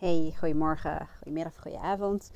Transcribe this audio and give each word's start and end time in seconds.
Hey, 0.00 0.34
goedemorgen, 0.38 1.08
goedemiddag, 1.16 1.52
goedenavond. 1.62 2.30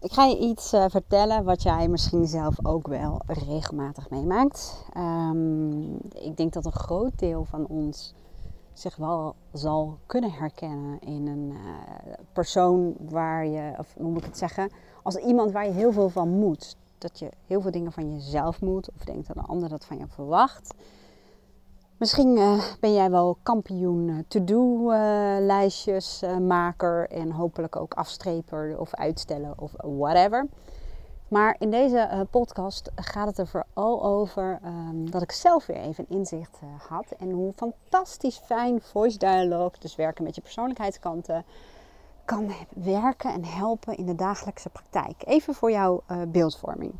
Ik 0.00 0.12
ga 0.12 0.24
je 0.24 0.38
iets 0.38 0.72
uh, 0.72 0.84
vertellen 0.88 1.44
wat 1.44 1.62
jij 1.62 1.88
misschien 1.88 2.26
zelf 2.26 2.66
ook 2.66 2.86
wel 2.86 3.20
regelmatig 3.26 4.10
meemaakt. 4.10 4.84
Um, 4.96 5.94
ik 6.14 6.36
denk 6.36 6.52
dat 6.52 6.64
een 6.64 6.72
groot 6.72 7.18
deel 7.18 7.44
van 7.44 7.66
ons 7.66 8.14
zich 8.72 8.96
wel 8.96 9.34
zal 9.52 9.98
kunnen 10.06 10.32
herkennen 10.32 11.00
in 11.00 11.26
een 11.26 11.50
uh, 11.50 12.14
persoon 12.32 12.94
waar 12.98 13.46
je, 13.46 13.74
of 13.78 13.94
hoe 13.96 14.10
moet 14.10 14.20
ik 14.20 14.28
het 14.28 14.38
zeggen, 14.38 14.70
als 15.02 15.16
iemand 15.16 15.52
waar 15.52 15.66
je 15.66 15.72
heel 15.72 15.92
veel 15.92 16.08
van 16.08 16.28
moet. 16.28 16.76
Dat 16.98 17.18
je 17.18 17.30
heel 17.46 17.60
veel 17.60 17.70
dingen 17.70 17.92
van 17.92 18.14
jezelf 18.14 18.60
moet, 18.60 18.88
of 18.96 19.04
denkt 19.04 19.26
dat 19.26 19.36
een 19.36 19.42
ander 19.42 19.68
dat 19.68 19.84
van 19.84 19.98
je 19.98 20.06
verwacht. 20.08 20.74
Misschien 21.98 22.36
uh, 22.36 22.64
ben 22.80 22.94
jij 22.94 23.10
wel 23.10 23.38
kampioen 23.42 24.08
uh, 24.08 24.18
to-do-lijstjes 24.28 26.22
uh, 26.22 26.36
maker 26.36 27.10
en 27.10 27.30
hopelijk 27.30 27.76
ook 27.76 27.94
afstreper 27.94 28.78
of 28.78 28.94
uitstellen 28.94 29.54
of 29.56 29.72
whatever. 29.76 30.46
Maar 31.28 31.56
in 31.58 31.70
deze 31.70 32.26
podcast 32.30 32.90
gaat 32.94 33.26
het 33.26 33.38
er 33.38 33.46
vooral 33.46 34.04
over 34.04 34.60
um, 34.64 35.10
dat 35.10 35.22
ik 35.22 35.32
zelf 35.32 35.66
weer 35.66 35.76
even 35.76 36.06
inzicht 36.08 36.58
had 36.88 37.06
en 37.18 37.30
hoe 37.30 37.52
fantastisch 37.56 38.36
fijn 38.44 38.80
voice 38.80 39.18
dialogue, 39.18 39.78
dus 39.78 39.96
werken 39.96 40.24
met 40.24 40.34
je 40.34 40.40
persoonlijkheidskanten, 40.40 41.44
kan 42.24 42.52
werken 42.74 43.32
en 43.32 43.44
helpen 43.44 43.96
in 43.96 44.06
de 44.06 44.14
dagelijkse 44.14 44.68
praktijk. 44.68 45.22
Even 45.24 45.54
voor 45.54 45.70
jouw 45.70 46.02
beeldvorming. 46.28 46.92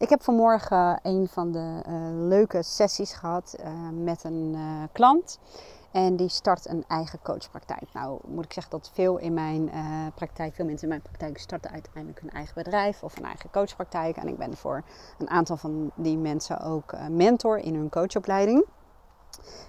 Ik 0.00 0.08
heb 0.08 0.22
vanmorgen 0.22 0.98
een 1.02 1.28
van 1.28 1.52
de 1.52 1.82
uh, 1.88 1.94
leuke 2.28 2.62
sessies 2.62 3.12
gehad 3.12 3.56
uh, 3.60 3.66
met 4.04 4.24
een 4.24 4.52
uh, 4.54 4.82
klant. 4.92 5.38
En 5.90 6.16
die 6.16 6.28
start 6.28 6.68
een 6.68 6.84
eigen 6.88 7.18
coachpraktijk. 7.22 7.92
Nou 7.92 8.18
moet 8.26 8.44
ik 8.44 8.52
zeggen 8.52 8.72
dat 8.72 8.90
veel 8.92 9.18
in 9.18 9.34
mijn 9.34 9.70
praktijk, 10.14 10.54
veel 10.54 10.64
mensen 10.64 10.82
in 10.82 10.88
mijn 10.88 11.02
praktijk 11.02 11.38
starten 11.38 11.70
uiteindelijk 11.70 12.20
hun 12.20 12.30
eigen 12.30 12.54
bedrijf 12.54 13.02
of 13.02 13.16
een 13.16 13.24
eigen 13.24 13.50
coachpraktijk. 13.50 14.16
En 14.16 14.28
ik 14.28 14.36
ben 14.36 14.56
voor 14.56 14.82
een 15.18 15.30
aantal 15.30 15.56
van 15.56 15.90
die 15.94 16.18
mensen 16.18 16.60
ook 16.60 16.94
mentor 17.10 17.58
in 17.58 17.74
hun 17.74 17.88
coachopleiding. 17.88 18.64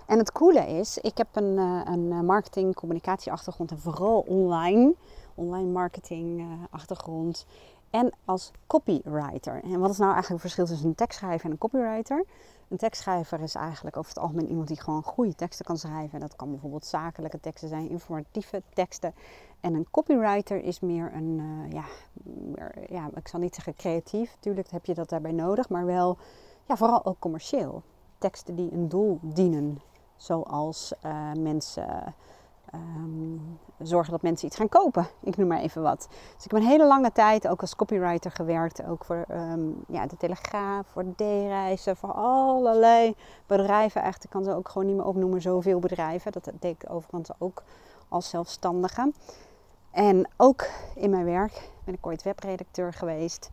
En 0.06 0.18
het 0.18 0.32
coole 0.32 0.68
is, 0.68 0.98
ik 0.98 1.18
heb 1.18 1.28
een, 1.32 1.58
een 1.88 2.26
marketing, 2.26 2.76
communicatie 2.76 3.32
achtergrond 3.32 3.72
en 3.72 3.80
vooral 3.80 4.20
online, 4.20 4.94
online 5.36 5.72
marketing 5.72 6.48
achtergrond 6.70 7.46
en 7.92 8.12
als 8.26 8.52
copywriter. 8.68 9.64
En 9.64 9.80
wat 9.80 9.90
is 9.90 9.98
nou 9.98 10.14
eigenlijk 10.14 10.28
het 10.30 10.40
verschil 10.42 10.66
tussen 10.66 10.88
een 10.88 10.96
tekstschrijver 10.96 11.46
en 11.46 11.52
een 11.52 11.58
copywriter? 11.58 12.26
Een 12.68 12.78
tekstschrijver 12.78 13.40
is 13.40 13.56
eigenlijk 13.56 13.98
over 13.98 14.10
het 14.10 14.20
algemeen 14.20 14.50
iemand 14.50 14.68
die 14.68 14.82
gewoon 14.82 15.04
goede 15.04 15.36
teksten 15.36 15.66
kan 15.66 15.78
schrijven. 15.78 16.20
Dat 16.20 16.36
kan 16.36 16.50
bijvoorbeeld 16.50 16.86
zakelijke 16.86 17.40
teksten 17.40 17.70
zijn, 17.70 17.90
informatieve 17.90 18.62
teksten. 18.74 19.14
En 19.60 19.74
een 19.74 19.88
copywriter 19.92 20.64
is 20.64 20.80
meer 20.80 21.14
een, 21.14 21.40
uh, 21.40 21.72
ja, 21.72 21.84
meer, 22.24 22.92
ja, 22.94 23.10
ik 23.16 23.28
zal 23.28 23.40
niet 23.40 23.56
zeggen 23.56 23.76
creatief, 23.76 24.34
natuurlijk 24.36 24.70
heb 24.70 24.86
je 24.86 24.94
dat 24.94 25.10
daarbij 25.10 25.32
nodig, 25.32 25.70
maar 25.70 25.86
wel, 25.86 26.18
ja, 26.68 26.78
vooral 26.78 27.06
ook 27.06 27.20
commercieel. 27.20 27.84
Teksten 28.18 28.56
die 28.56 28.72
een 28.72 28.90
doel 28.90 29.20
dienen, 29.22 29.82
zoals 30.16 30.94
uh, 31.06 31.32
mensen 31.34 32.16
um, 32.76 33.60
zorgen 33.80 34.12
dat 34.12 34.22
mensen 34.22 34.48
iets 34.48 34.58
gaan 34.58 34.70
kopen. 34.70 35.08
Ik 35.20 35.38
noem 35.38 35.48
maar 35.48 35.60
even 35.60 35.82
wat. 35.82 36.08
Dus 36.10 36.46
ik 36.46 36.52
heb 36.52 36.60
een 36.62 36.68
hele 36.68 36.86
lange 36.86 37.12
tijd 37.12 37.48
ook 37.48 37.62
als 37.62 37.76
copywriter 37.76 38.32
gewerkt. 38.32 38.86
Ook 38.86 39.06
voor 39.06 39.26
um, 39.32 39.84
ja, 39.88 40.06
de 40.08 40.18
Telegraaf, 40.18 40.88
voor 40.88 41.06
D-reizen, 41.16 41.98
voor 41.98 42.12
allerlei 42.12 43.16
bedrijven. 43.46 44.04
Echt, 44.04 44.24
ik 44.24 44.30
kan 44.30 44.44
ze 44.44 44.56
ook 44.56 44.70
gewoon 44.70 44.88
niet 44.88 44.96
meer 44.96 45.06
opnoemen, 45.06 45.42
zoveel 45.42 45.80
bedrijven. 45.80 46.32
Dat 46.32 46.52
deed 46.60 46.76
ik 46.84 46.90
overigens 46.90 47.30
ook 47.40 47.64
als 48.10 48.30
zelfstandige. 48.30 49.12
En 49.92 50.30
ook 50.38 50.70
in 50.96 51.10
mijn 51.10 51.26
werk 51.26 51.70
ben 51.84 51.94
ik 51.94 52.06
ooit 52.06 52.24
webredacteur 52.24 52.94
geweest. 52.94 53.50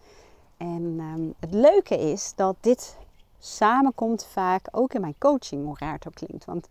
En 0.57 1.01
um, 1.01 1.35
het 1.41 1.53
leuke 1.53 1.99
is 1.99 2.33
dat 2.35 2.57
dit 2.61 2.97
samenkomt 3.39 4.25
vaak 4.25 4.69
ook 4.71 4.95
in 4.95 5.01
mijn 5.01 5.19
coaching, 5.19 5.65
hoe 5.65 5.77
raar 5.79 5.93
het 5.93 6.07
ook 6.07 6.15
klinkt. 6.15 6.45
Want 6.45 6.69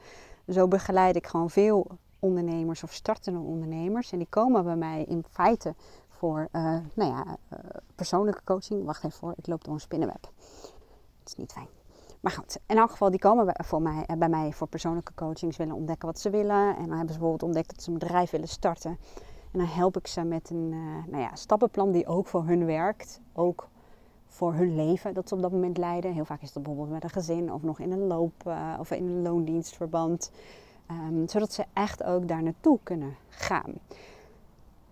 zo 0.47 0.67
begeleid 0.67 1.15
ik 1.15 1.27
gewoon 1.27 1.49
veel 1.49 1.87
ondernemers 2.19 2.83
of 2.83 2.93
startende 2.93 3.39
ondernemers. 3.39 4.11
En 4.11 4.17
die 4.17 4.27
komen 4.29 4.63
bij 4.63 4.75
mij 4.75 5.03
in 5.03 5.23
feite 5.29 5.75
voor 6.17 6.47
uh, 6.51 6.77
nou 6.93 7.11
ja, 7.11 7.25
uh, 7.25 7.59
persoonlijke 7.95 8.41
coaching. 8.43 8.85
Wacht 8.85 9.03
even 9.03 9.17
voor, 9.17 9.33
ik 9.35 9.47
loop 9.47 9.63
door 9.63 9.73
een 9.73 9.79
spinnenweb. 9.79 10.21
Dat 10.21 11.25
is 11.25 11.35
niet 11.35 11.51
fijn. 11.51 11.67
Maar 12.19 12.31
goed, 12.31 12.59
in 12.65 12.77
elk 12.77 12.91
geval, 12.91 13.09
die 13.09 13.19
komen 13.19 13.55
voor 13.65 13.81
mij, 13.81 14.03
uh, 14.07 14.17
bij 14.17 14.29
mij 14.29 14.53
voor 14.53 14.67
persoonlijke 14.67 15.13
coachings, 15.15 15.57
willen 15.57 15.75
ontdekken 15.75 16.07
wat 16.07 16.19
ze 16.19 16.29
willen. 16.29 16.75
En 16.75 16.87
dan 16.87 16.97
hebben 16.97 17.13
ze 17.13 17.19
bijvoorbeeld 17.19 17.43
ontdekt 17.43 17.69
dat 17.69 17.83
ze 17.83 17.91
een 17.91 17.97
bedrijf 17.97 18.31
willen 18.31 18.47
starten. 18.47 18.97
En 19.51 19.59
dan 19.59 19.67
help 19.67 19.97
ik 19.97 20.07
ze 20.07 20.23
met 20.23 20.49
een 20.49 20.69
nou 21.09 21.17
ja, 21.17 21.35
stappenplan 21.35 21.91
die 21.91 22.07
ook 22.07 22.27
voor 22.27 22.45
hun 22.45 22.65
werkt. 22.65 23.21
Ook 23.33 23.67
voor 24.27 24.53
hun 24.53 24.75
leven 24.75 25.13
dat 25.13 25.27
ze 25.27 25.35
op 25.35 25.41
dat 25.41 25.51
moment 25.51 25.77
leiden. 25.77 26.13
Heel 26.13 26.25
vaak 26.25 26.41
is 26.41 26.53
dat 26.53 26.63
bijvoorbeeld 26.63 26.93
met 26.93 27.03
een 27.03 27.09
gezin 27.09 27.53
of 27.53 27.63
nog 27.63 27.79
in 27.79 27.91
een 27.91 28.07
loop- 28.07 28.51
of 28.79 28.91
in 28.91 29.07
een 29.07 29.21
loondienstverband. 29.21 30.31
Um, 30.91 31.27
zodat 31.27 31.53
ze 31.53 31.65
echt 31.73 32.03
ook 32.03 32.27
daar 32.27 32.43
naartoe 32.43 32.79
kunnen 32.83 33.15
gaan. 33.29 33.73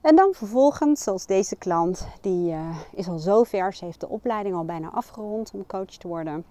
En 0.01 0.15
dan 0.15 0.33
vervolgens, 0.33 1.03
zoals 1.03 1.25
deze 1.25 1.55
klant, 1.55 2.07
die 2.21 2.51
uh, 2.51 2.77
is 2.91 3.07
al 3.07 3.19
zo 3.19 3.43
ver. 3.43 3.73
Ze 3.73 3.85
heeft 3.85 3.99
de 3.99 4.09
opleiding 4.09 4.55
al 4.55 4.65
bijna 4.65 4.89
afgerond 4.89 5.51
om 5.53 5.65
coach 5.65 5.85
te 5.97 6.07
worden. 6.07 6.45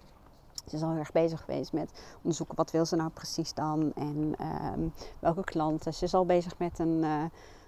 Ze 0.68 0.76
is 0.76 0.82
al 0.82 0.90
heel 0.90 0.98
erg 0.98 1.12
bezig 1.12 1.40
geweest 1.44 1.72
met 1.72 1.90
onderzoeken 2.16 2.56
wat 2.56 2.70
wil 2.70 2.84
ze 2.84 2.96
nou 2.96 3.10
precies 3.10 3.54
dan 3.54 3.92
en 3.94 4.34
um, 4.74 4.92
welke 5.18 5.44
klanten. 5.44 5.94
Ze 5.94 6.04
is 6.04 6.14
al 6.14 6.26
bezig 6.26 6.58
met 6.58 6.78
een 6.78 6.98
uh, 7.02 7.24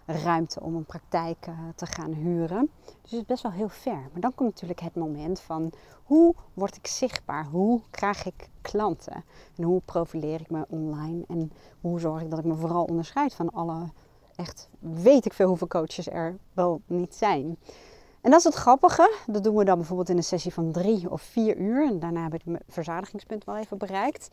ruimte 0.07 0.61
om 0.61 0.75
een 0.75 0.85
praktijk 0.85 1.47
uh, 1.49 1.59
te 1.75 1.87
gaan 1.87 2.13
huren. 2.13 2.71
Dus 2.85 3.11
het 3.11 3.21
is 3.21 3.27
best 3.27 3.43
wel 3.43 3.53
heel 3.53 3.69
ver. 3.69 4.09
Maar 4.13 4.21
dan 4.21 4.35
komt 4.35 4.51
natuurlijk 4.51 4.81
het 4.81 4.95
moment 4.95 5.41
van 5.41 5.73
hoe 6.05 6.35
word 6.55 6.77
ik 6.77 6.87
zichtbaar? 6.87 7.45
Hoe 7.45 7.81
krijg 7.91 8.27
ik 8.27 8.49
klanten? 8.61 9.25
En 9.57 9.65
hoe 9.65 9.81
profileer 9.85 10.41
ik 10.41 10.51
me 10.51 10.65
online? 10.69 11.25
En 11.29 11.53
hoe 11.81 12.01
zorg 12.01 12.23
ik 12.23 12.31
dat 12.31 12.39
ik 12.39 12.45
me 12.45 12.55
vooral 12.55 12.85
onderscheid 12.85 13.35
van 13.35 13.51
alle, 13.51 13.89
echt 14.37 14.69
weet 14.79 15.25
ik 15.25 15.33
veel 15.33 15.49
hoeveel 15.49 15.67
coaches 15.67 16.09
er 16.09 16.37
wel 16.53 16.81
niet 16.87 17.15
zijn. 17.15 17.59
En 18.21 18.31
dat 18.33 18.41
is 18.41 18.45
het 18.47 18.55
grappige. 18.55 19.15
Dat 19.27 19.45
doen 19.45 19.57
we 19.57 19.65
dan 19.65 19.77
bijvoorbeeld 19.77 20.09
in 20.09 20.17
een 20.17 20.23
sessie 20.23 20.53
van 20.53 20.73
drie 20.73 21.11
of 21.11 21.23
vier 21.23 21.57
uur. 21.57 21.87
En 21.87 21.99
daarna 21.99 22.23
heb 22.23 22.35
ik 22.35 22.45
mijn 22.45 22.63
verzadigingspunt 22.69 23.45
wel 23.45 23.57
even 23.57 23.79
bereikt. 23.79 24.29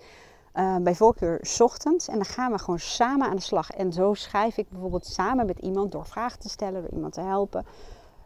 Uh, 0.55 0.75
bij 0.77 0.95
voorkeur 0.95 1.55
ochtends. 1.59 2.07
En 2.07 2.15
dan 2.15 2.25
gaan 2.25 2.51
we 2.51 2.57
gewoon 2.57 2.79
samen 2.79 3.27
aan 3.27 3.35
de 3.35 3.41
slag. 3.41 3.71
En 3.71 3.93
zo 3.93 4.13
schrijf 4.13 4.57
ik 4.57 4.69
bijvoorbeeld 4.69 5.05
samen 5.05 5.45
met 5.45 5.59
iemand 5.59 5.91
door 5.91 6.05
vragen 6.05 6.39
te 6.39 6.49
stellen, 6.49 6.81
door 6.81 6.91
iemand 6.91 7.13
te 7.13 7.21
helpen. 7.21 7.65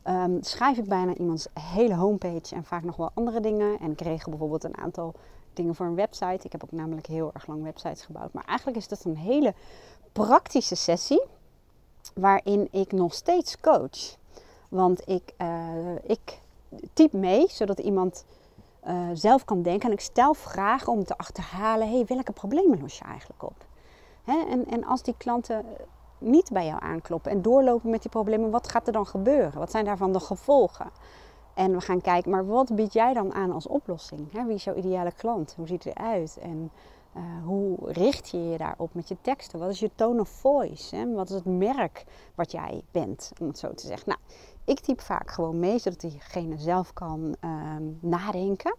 Um, 0.03 0.37
schrijf 0.41 0.77
ik 0.77 0.87
bijna 0.87 1.13
iemands 1.13 1.47
hele 1.53 1.95
homepage 1.95 2.55
en 2.55 2.63
vaak 2.63 2.83
nog 2.83 2.95
wel 2.95 3.11
andere 3.13 3.39
dingen. 3.39 3.79
En 3.79 3.91
ik 3.91 4.01
regel 4.01 4.29
bijvoorbeeld 4.29 4.63
een 4.63 4.77
aantal 4.77 5.13
dingen 5.53 5.75
voor 5.75 5.85
een 5.85 5.95
website. 5.95 6.45
Ik 6.45 6.51
heb 6.51 6.63
ook 6.63 6.71
namelijk 6.71 7.07
heel 7.07 7.31
erg 7.33 7.47
lang 7.47 7.63
websites 7.63 8.01
gebouwd. 8.01 8.33
Maar 8.33 8.45
eigenlijk 8.45 8.77
is 8.77 8.87
dat 8.87 9.03
een 9.03 9.17
hele 9.17 9.53
praktische 10.11 10.75
sessie 10.75 11.21
waarin 12.13 12.67
ik 12.71 12.91
nog 12.91 13.13
steeds 13.13 13.59
coach. 13.59 14.15
Want 14.69 15.09
ik, 15.09 15.33
uh, 15.41 15.95
ik 16.03 16.39
typ 16.93 17.13
mee 17.13 17.45
zodat 17.49 17.79
iemand 17.79 18.25
uh, 18.87 19.09
zelf 19.13 19.45
kan 19.45 19.61
denken. 19.61 19.87
En 19.87 19.93
ik 19.93 20.01
stel 20.01 20.33
vragen 20.33 20.93
om 20.93 21.03
te 21.03 21.17
achterhalen: 21.17 21.89
hey, 21.89 22.05
welke 22.07 22.31
problemen 22.31 22.79
los 22.79 22.97
je 22.97 23.03
eigenlijk 23.03 23.43
op? 23.43 23.65
Hè? 24.23 24.45
En, 24.49 24.65
en 24.65 24.85
als 24.85 25.03
die 25.03 25.15
klanten 25.17 25.65
niet 26.17 26.49
bij 26.51 26.65
jou 26.65 26.81
aankloppen 26.83 27.31
en 27.31 27.41
doorlopen 27.41 27.89
met 27.89 28.01
die 28.01 28.11
problemen, 28.11 28.49
wat 28.49 28.67
gaat 28.67 28.87
er 28.87 28.93
dan 28.93 29.05
gebeuren? 29.05 29.59
Wat 29.59 29.71
zijn 29.71 29.85
daarvan 29.85 30.13
de 30.13 30.19
gevolgen? 30.19 30.89
En 31.53 31.71
we 31.71 31.81
gaan 31.81 32.01
kijken, 32.01 32.31
maar 32.31 32.45
wat 32.47 32.75
bied 32.75 32.93
jij 32.93 33.13
dan 33.13 33.33
aan 33.33 33.51
als 33.51 33.67
oplossing? 33.67 34.31
Wie 34.45 34.53
is 34.53 34.63
jouw 34.63 34.75
ideale 34.75 35.11
klant? 35.11 35.53
Hoe 35.57 35.67
ziet 35.67 35.83
het 35.83 35.97
eruit? 35.97 36.37
En 36.41 36.71
uh, 37.17 37.23
hoe 37.43 37.77
richt 37.91 38.29
je 38.29 38.49
je 38.49 38.57
daarop 38.57 38.93
met 38.93 39.07
je 39.07 39.17
teksten? 39.21 39.59
Wat 39.59 39.69
is 39.69 39.79
je 39.79 39.91
tone 39.95 40.21
of 40.21 40.29
voice? 40.29 40.95
Hè? 40.95 41.13
Wat 41.13 41.29
is 41.29 41.35
het 41.35 41.45
merk 41.45 42.05
wat 42.35 42.51
jij 42.51 42.81
bent, 42.91 43.31
om 43.41 43.47
het 43.47 43.59
zo 43.59 43.73
te 43.73 43.87
zeggen? 43.87 44.09
Nou, 44.09 44.19
ik 44.67 44.79
typ 44.79 45.01
vaak 45.01 45.31
gewoon 45.31 45.59
mee, 45.59 45.79
zodat 45.79 45.99
diegene 45.99 46.57
zelf 46.57 46.93
kan 46.93 47.35
uh, 47.41 47.51
nadenken. 47.99 48.75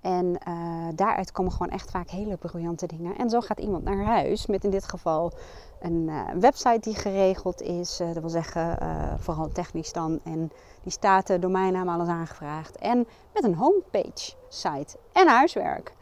En 0.00 0.38
uh, 0.48 0.88
daaruit 0.94 1.32
komen 1.32 1.52
gewoon 1.52 1.72
echt 1.72 1.90
vaak 1.90 2.10
hele 2.10 2.36
briljante 2.36 2.86
dingen. 2.86 3.16
En 3.16 3.30
zo 3.30 3.40
gaat 3.40 3.60
iemand 3.60 3.84
naar 3.84 4.04
huis 4.04 4.46
met 4.46 4.64
in 4.64 4.70
dit 4.70 4.84
geval 4.84 5.32
een 5.80 6.08
uh, 6.08 6.20
website 6.40 6.78
die 6.80 6.94
geregeld 6.94 7.60
is. 7.60 8.00
Uh, 8.00 8.06
dat 8.06 8.20
wil 8.20 8.30
zeggen, 8.30 8.78
vooral 9.18 9.48
technisch 9.48 9.92
dan. 9.92 10.20
En 10.24 10.52
die 10.82 10.92
staat 10.92 11.26
de 11.26 11.38
domeinnaam 11.38 11.88
alles 11.88 12.08
aangevraagd. 12.08 12.76
En 12.76 13.06
met 13.34 13.44
een 13.44 13.54
homepage 13.54 14.32
site 14.48 14.98
en 15.12 15.28
huiswerk. 15.28 15.94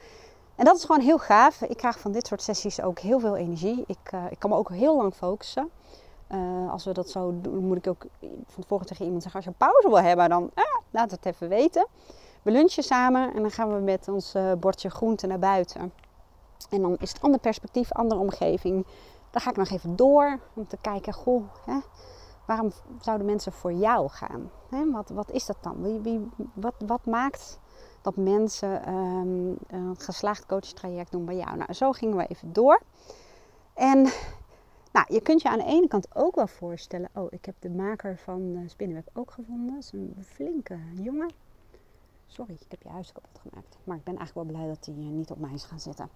En 0.54 0.64
dat 0.64 0.76
is 0.76 0.84
gewoon 0.84 1.02
heel 1.02 1.18
gaaf. 1.18 1.62
Ik 1.62 1.76
krijg 1.76 1.98
van 1.98 2.12
dit 2.12 2.26
soort 2.26 2.42
sessies 2.42 2.82
ook 2.82 2.98
heel 2.98 3.20
veel 3.20 3.36
energie. 3.36 3.84
Ik, 3.86 4.12
ik 4.30 4.38
kan 4.38 4.50
me 4.50 4.56
ook 4.56 4.70
heel 4.70 4.96
lang 4.96 5.14
focussen. 5.14 5.70
Als 6.70 6.84
we 6.84 6.92
dat 6.92 7.10
zo 7.10 7.40
doen, 7.40 7.64
moet 7.64 7.76
ik 7.76 7.86
ook 7.86 8.06
van 8.46 8.62
tevoren 8.62 8.86
tegen 8.86 9.04
iemand 9.04 9.22
zeggen: 9.22 9.40
als 9.40 9.50
je 9.50 9.56
pauze 9.58 9.88
wil 9.88 10.00
hebben, 10.00 10.28
dan 10.28 10.50
laat 10.90 11.10
het 11.10 11.26
even 11.26 11.48
weten. 11.48 11.86
We 12.42 12.50
lunchen 12.50 12.82
samen 12.82 13.34
en 13.34 13.42
dan 13.42 13.50
gaan 13.50 13.74
we 13.74 13.80
met 13.80 14.08
ons 14.08 14.34
uh, 14.34 14.52
bordje 14.52 14.90
groente 14.90 15.26
naar 15.26 15.38
buiten. 15.38 15.92
En 16.70 16.82
dan 16.82 16.96
is 16.96 17.12
het 17.12 17.22
ander 17.22 17.40
perspectief, 17.40 17.92
andere 17.92 18.20
omgeving. 18.20 18.86
Dan 19.30 19.40
ga 19.40 19.50
ik 19.50 19.56
nog 19.56 19.70
even 19.70 19.96
door 19.96 20.38
om 20.54 20.66
te 20.66 20.76
kijken, 20.80 21.12
goh, 21.12 21.44
hè, 21.64 21.78
waarom 22.46 22.72
zouden 23.00 23.26
mensen 23.26 23.52
voor 23.52 23.72
jou 23.72 24.08
gaan? 24.08 24.50
Hè? 24.70 24.90
Wat, 24.90 25.08
wat 25.08 25.30
is 25.30 25.46
dat 25.46 25.56
dan? 25.60 25.82
Wie, 25.82 26.00
wie, 26.00 26.28
wat, 26.52 26.74
wat 26.86 27.06
maakt 27.06 27.58
dat 28.02 28.16
mensen 28.16 28.94
um, 28.94 29.56
een 29.66 29.94
geslaagd 29.98 30.46
coachtraject 30.46 31.10
doen 31.10 31.24
bij 31.24 31.36
jou? 31.36 31.56
Nou, 31.56 31.72
zo 31.72 31.92
gingen 31.92 32.16
we 32.16 32.26
even 32.26 32.52
door. 32.52 32.80
En 33.74 34.10
nou, 34.92 35.06
je 35.08 35.20
kunt 35.20 35.42
je 35.42 35.48
aan 35.48 35.58
de 35.58 35.64
ene 35.64 35.88
kant 35.88 36.06
ook 36.14 36.34
wel 36.34 36.46
voorstellen. 36.46 37.08
Oh, 37.14 37.26
ik 37.30 37.44
heb 37.44 37.54
de 37.58 37.70
maker 37.70 38.18
van 38.18 38.40
uh, 38.40 38.68
Spinnenweb 38.68 39.08
ook 39.12 39.30
gevonden. 39.30 39.74
Dat 39.74 39.84
is 39.84 39.92
een 39.92 40.24
flinke 40.26 40.78
jongen. 40.94 41.30
Sorry, 42.26 42.52
ik 42.52 42.70
heb 42.70 42.82
je 42.82 42.88
huis 42.88 43.12
kapot 43.12 43.40
gemaakt. 43.40 43.78
Maar 43.84 43.96
ik 43.96 44.04
ben 44.04 44.16
eigenlijk 44.16 44.48
wel 44.48 44.56
blij 44.56 44.74
dat 44.74 44.86
hij 44.86 44.94
uh, 44.94 45.10
niet 45.10 45.30
op 45.30 45.38
mij 45.38 45.54
is 45.54 45.64
gaan 45.64 45.80
zitten. 45.80 46.10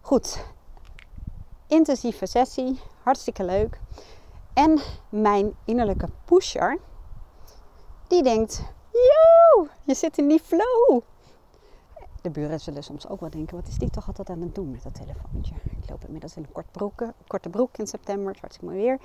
Goed. 0.00 0.44
Intensieve 1.68 2.26
sessie. 2.26 2.80
Hartstikke 3.02 3.44
leuk. 3.44 3.80
En 4.54 4.80
mijn 5.08 5.54
innerlijke 5.64 6.08
pusher, 6.24 6.78
die 8.08 8.22
denkt: 8.22 8.62
Yo, 8.92 9.66
je 9.84 9.94
zit 9.94 10.18
in 10.18 10.28
die 10.28 10.40
flow. 10.40 11.02
De 12.22 12.30
buren 12.30 12.60
zullen 12.60 12.84
soms 12.84 13.08
ook 13.08 13.20
wel 13.20 13.30
denken: 13.30 13.56
wat 13.56 13.68
is 13.68 13.78
die 13.78 13.90
toch 13.90 14.06
altijd 14.06 14.30
aan 14.30 14.40
het 14.40 14.54
doen 14.54 14.70
met 14.70 14.82
dat 14.82 14.94
telefoontje? 14.94 15.54
Ik 15.82 15.90
loop 15.90 16.04
inmiddels 16.04 16.36
in 16.36 16.46
een 16.52 16.92
korte 17.26 17.48
broek 17.48 17.76
in 17.76 17.86
september, 17.86 18.26
het 18.26 18.34
is 18.34 18.40
hartstikke 18.40 18.74
mooi 18.74 18.84
weer. 18.84 19.00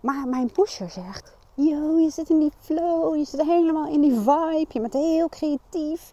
Maar 0.00 0.28
mijn 0.28 0.52
pusher 0.52 0.90
zegt: 0.90 1.36
Yo, 1.54 1.98
je 1.98 2.10
zit 2.10 2.30
in 2.30 2.38
die 2.38 2.52
flow, 2.58 3.16
je 3.16 3.24
zit 3.24 3.42
helemaal 3.42 3.86
in 3.86 4.00
die 4.00 4.14
vibe, 4.14 4.66
je 4.68 4.80
bent 4.80 4.92
heel 4.92 5.28
creatief. 5.28 6.12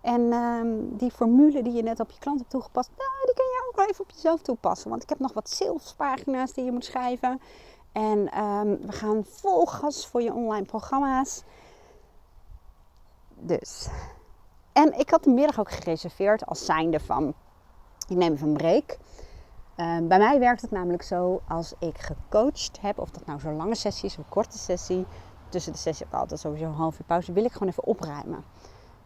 En 0.00 0.32
um, 0.32 0.96
die 0.96 1.10
formule 1.10 1.62
die 1.62 1.72
je 1.72 1.82
net 1.82 2.00
op 2.00 2.10
je 2.10 2.18
klant 2.18 2.38
hebt 2.38 2.50
toegepast, 2.50 2.90
nou, 2.96 3.24
die 3.24 3.34
kan 3.34 3.44
je 3.44 3.66
ook 3.68 3.76
wel 3.76 3.86
even 3.86 4.04
op 4.04 4.10
jezelf 4.10 4.42
toepassen. 4.42 4.90
Want 4.90 5.02
ik 5.02 5.08
heb 5.08 5.18
nog 5.18 5.32
wat 5.32 5.50
salespagina's 5.50 6.52
die 6.52 6.64
je 6.64 6.72
moet 6.72 6.84
schrijven. 6.84 7.40
En 7.92 8.42
um, 8.42 8.78
we 8.86 8.92
gaan 8.92 9.24
vol 9.24 9.66
gas 9.66 10.06
voor 10.06 10.22
je 10.22 10.34
online 10.34 10.64
programma's. 10.64 11.42
Dus. 13.34 13.88
En 14.76 14.98
ik 14.98 15.10
had 15.10 15.24
de 15.24 15.30
middag 15.30 15.60
ook 15.60 15.70
gereserveerd 15.70 16.46
als 16.46 16.64
zijnde 16.64 17.00
van, 17.00 17.34
ik 18.08 18.16
neem 18.16 18.32
even 18.32 18.48
een 18.48 18.56
break. 18.56 18.96
Um, 19.76 20.08
bij 20.08 20.18
mij 20.18 20.38
werkt 20.38 20.60
het 20.60 20.70
namelijk 20.70 21.02
zo 21.02 21.40
als 21.48 21.74
ik 21.78 21.98
gecoacht 21.98 22.80
heb, 22.80 22.98
of 22.98 23.10
dat 23.10 23.26
nou 23.26 23.40
zo'n 23.40 23.56
lange 23.56 23.74
sessie 23.74 24.08
is 24.08 24.18
of 24.18 24.24
een 24.24 24.30
korte 24.30 24.58
sessie. 24.58 25.06
Tussen 25.48 25.72
de 25.72 25.78
sessie 25.78 26.04
heb 26.04 26.14
ik 26.14 26.20
altijd 26.20 26.40
sowieso 26.40 26.64
een 26.64 26.72
half 26.72 26.98
uur 26.98 27.04
pauze. 27.04 27.32
Wil 27.32 27.44
ik 27.44 27.52
gewoon 27.52 27.68
even 27.68 27.84
opruimen. 27.84 28.44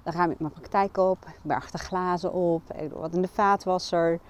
Dan 0.02 0.12
ruim 0.12 0.30
ik 0.30 0.40
mijn 0.40 0.52
praktijk 0.52 0.96
op, 0.96 1.24
ik 1.26 1.38
berg 1.42 1.70
de 1.70 1.78
glazen 1.78 2.32
op, 2.32 2.72
ik 2.72 2.90
doe 2.90 2.98
wat 2.98 3.14
in 3.14 3.22
de 3.22 3.28
vaatwasser. 3.28 4.20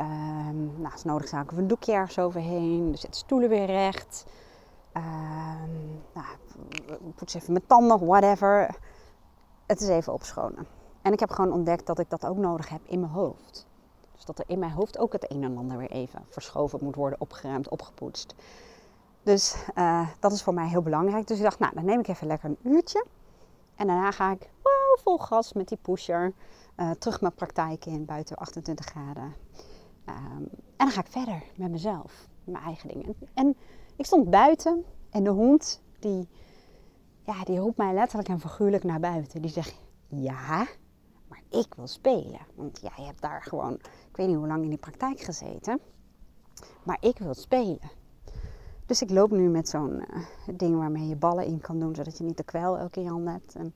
Um, 0.00 0.80
nou, 0.80 0.92
als 0.92 1.04
nodig 1.04 1.28
zaken 1.28 1.56
we 1.56 1.62
een 1.62 1.68
doekje 1.68 1.92
ergens 1.92 2.18
overheen. 2.18 2.90
Dus 2.90 3.00
zet 3.00 3.16
stoelen 3.16 3.48
weer 3.48 3.66
recht. 3.66 4.26
Um, 4.96 6.02
nou, 6.14 6.26
poets 7.14 7.34
even 7.34 7.52
mijn 7.52 7.66
tanden, 7.66 8.06
whatever. 8.06 8.76
Het 9.66 9.80
is 9.80 9.88
even 9.88 10.12
opschonen. 10.12 10.76
En 11.02 11.12
ik 11.12 11.20
heb 11.20 11.30
gewoon 11.30 11.52
ontdekt 11.52 11.86
dat 11.86 11.98
ik 11.98 12.10
dat 12.10 12.26
ook 12.26 12.36
nodig 12.36 12.68
heb 12.68 12.80
in 12.84 13.00
mijn 13.00 13.12
hoofd. 13.12 13.66
Dus 14.14 14.24
dat 14.24 14.38
er 14.38 14.44
in 14.48 14.58
mijn 14.58 14.72
hoofd 14.72 14.98
ook 14.98 15.12
het 15.12 15.30
een 15.30 15.44
en 15.44 15.56
ander 15.56 15.78
weer 15.78 15.90
even 15.90 16.22
verschoven 16.28 16.78
moet 16.82 16.94
worden, 16.94 17.20
opgeruimd, 17.20 17.68
opgepoetst. 17.68 18.34
Dus 19.22 19.56
uh, 19.74 20.08
dat 20.20 20.32
is 20.32 20.42
voor 20.42 20.54
mij 20.54 20.68
heel 20.68 20.82
belangrijk. 20.82 21.26
Dus 21.26 21.36
ik 21.36 21.42
dacht, 21.42 21.58
nou, 21.58 21.74
dan 21.74 21.84
neem 21.84 22.00
ik 22.00 22.08
even 22.08 22.26
lekker 22.26 22.48
een 22.48 22.72
uurtje. 22.72 23.04
En 23.74 23.86
daarna 23.86 24.10
ga 24.10 24.32
ik 24.32 24.50
wow, 24.62 24.98
vol 25.02 25.18
gas 25.18 25.52
met 25.52 25.68
die 25.68 25.78
pusher 25.82 26.32
uh, 26.76 26.90
terug 26.90 27.20
mijn 27.20 27.34
praktijk 27.34 27.86
in, 27.86 28.04
buiten 28.04 28.36
28 28.36 28.86
graden. 28.86 29.34
Um, 30.08 30.48
en 30.76 30.86
dan 30.86 30.90
ga 30.90 31.00
ik 31.00 31.06
verder 31.06 31.42
met 31.56 31.70
mezelf, 31.70 32.28
mijn 32.44 32.64
eigen 32.64 32.88
dingen. 32.88 33.14
En 33.34 33.56
ik 33.96 34.06
stond 34.06 34.30
buiten 34.30 34.84
en 35.10 35.24
de 35.24 35.30
hond, 35.30 35.82
die, 35.98 36.28
ja, 37.22 37.44
die 37.44 37.58
roept 37.58 37.76
mij 37.76 37.94
letterlijk 37.94 38.28
en 38.28 38.40
figuurlijk 38.40 38.84
naar 38.84 39.00
buiten. 39.00 39.42
Die 39.42 39.50
zegt, 39.50 39.74
ja, 40.08 40.66
maar 41.28 41.42
ik 41.48 41.74
wil 41.74 41.86
spelen. 41.86 42.40
Want 42.54 42.80
ja, 42.80 42.90
je 42.96 43.02
hebt 43.02 43.20
daar 43.20 43.42
gewoon, 43.42 43.72
ik 44.10 44.16
weet 44.16 44.26
niet 44.26 44.36
hoe 44.36 44.46
lang 44.46 44.62
in 44.62 44.68
die 44.68 44.78
praktijk 44.78 45.20
gezeten. 45.20 45.80
Maar 46.82 46.98
ik 47.00 47.18
wil 47.18 47.34
spelen. 47.34 47.90
Dus 48.86 49.02
ik 49.02 49.10
loop 49.10 49.30
nu 49.30 49.48
met 49.48 49.68
zo'n 49.68 50.04
uh, 50.10 50.26
ding 50.56 50.76
waarmee 50.76 51.06
je 51.06 51.16
ballen 51.16 51.44
in 51.44 51.60
kan 51.60 51.78
doen, 51.78 51.94
zodat 51.94 52.18
je 52.18 52.24
niet 52.24 52.36
de 52.36 52.44
kwel 52.44 52.78
elke 52.78 52.98
in 52.98 53.04
je 53.04 53.10
hand 53.10 53.28
hebt. 53.28 53.54
En, 53.54 53.74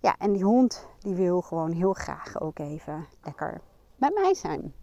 ja, 0.00 0.16
en 0.18 0.32
die 0.32 0.44
hond 0.44 0.86
die 0.98 1.14
wil 1.14 1.40
gewoon 1.40 1.72
heel 1.72 1.92
graag 1.92 2.40
ook 2.40 2.58
even 2.58 3.06
lekker 3.22 3.60
met 3.96 4.14
mij 4.14 4.34
zijn. 4.34 4.74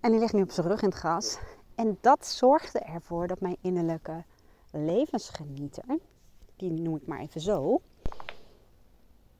En 0.00 0.10
die 0.10 0.20
ligt 0.20 0.32
nu 0.32 0.42
op 0.42 0.50
zijn 0.50 0.66
rug 0.66 0.82
in 0.82 0.88
het 0.88 0.98
gras. 0.98 1.38
En 1.74 1.98
dat 2.00 2.26
zorgde 2.26 2.78
ervoor 2.78 3.26
dat 3.26 3.40
mijn 3.40 3.56
innerlijke 3.60 4.24
levensgenieter, 4.70 5.98
die 6.56 6.70
noem 6.70 6.96
ik 6.96 7.06
maar 7.06 7.20
even 7.20 7.40
zo, 7.40 7.80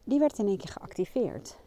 die 0.08 0.18
werd 0.18 0.38
in 0.38 0.46
één 0.46 0.56
keer 0.56 0.72
geactiveerd. 0.72 1.58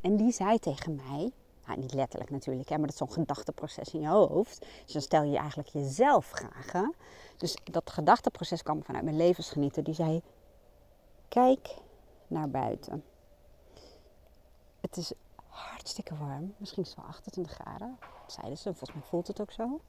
En 0.00 0.16
die 0.16 0.32
zei 0.32 0.58
tegen 0.58 0.94
mij, 0.94 1.32
nou, 1.66 1.80
niet 1.80 1.94
letterlijk 1.94 2.30
natuurlijk, 2.30 2.68
hè, 2.68 2.76
maar 2.78 2.86
dat 2.86 2.92
is 2.92 2.98
zo'n 2.98 3.12
gedachteproces 3.12 3.94
in 3.94 4.00
je 4.00 4.08
hoofd. 4.08 4.66
Dus 4.84 4.92
dan 4.92 5.02
stel 5.02 5.22
je 5.22 5.36
eigenlijk 5.36 5.68
jezelf 5.68 6.26
vragen. 6.26 6.94
Dus 7.36 7.56
dat 7.64 7.90
gedachteproces 7.90 8.62
kwam 8.62 8.84
vanuit 8.84 9.04
mijn 9.04 9.16
levensgenieter. 9.16 9.84
Die 9.84 9.94
zei, 9.94 10.22
kijk 11.28 11.76
naar 12.26 12.50
buiten. 12.50 13.04
Het 14.80 14.96
is 14.96 15.12
hartstikke 15.46 16.16
warm. 16.16 16.54
Misschien 16.56 16.82
is 16.82 16.88
het 16.88 16.98
wel 16.98 17.06
28 17.06 17.54
graden. 17.54 17.98
zeiden 18.26 18.58
ze. 18.58 18.74
Volgens 18.74 18.92
mij 18.92 19.02
voelt 19.02 19.26
het 19.26 19.40
ook 19.40 19.52
zo. 19.52 19.80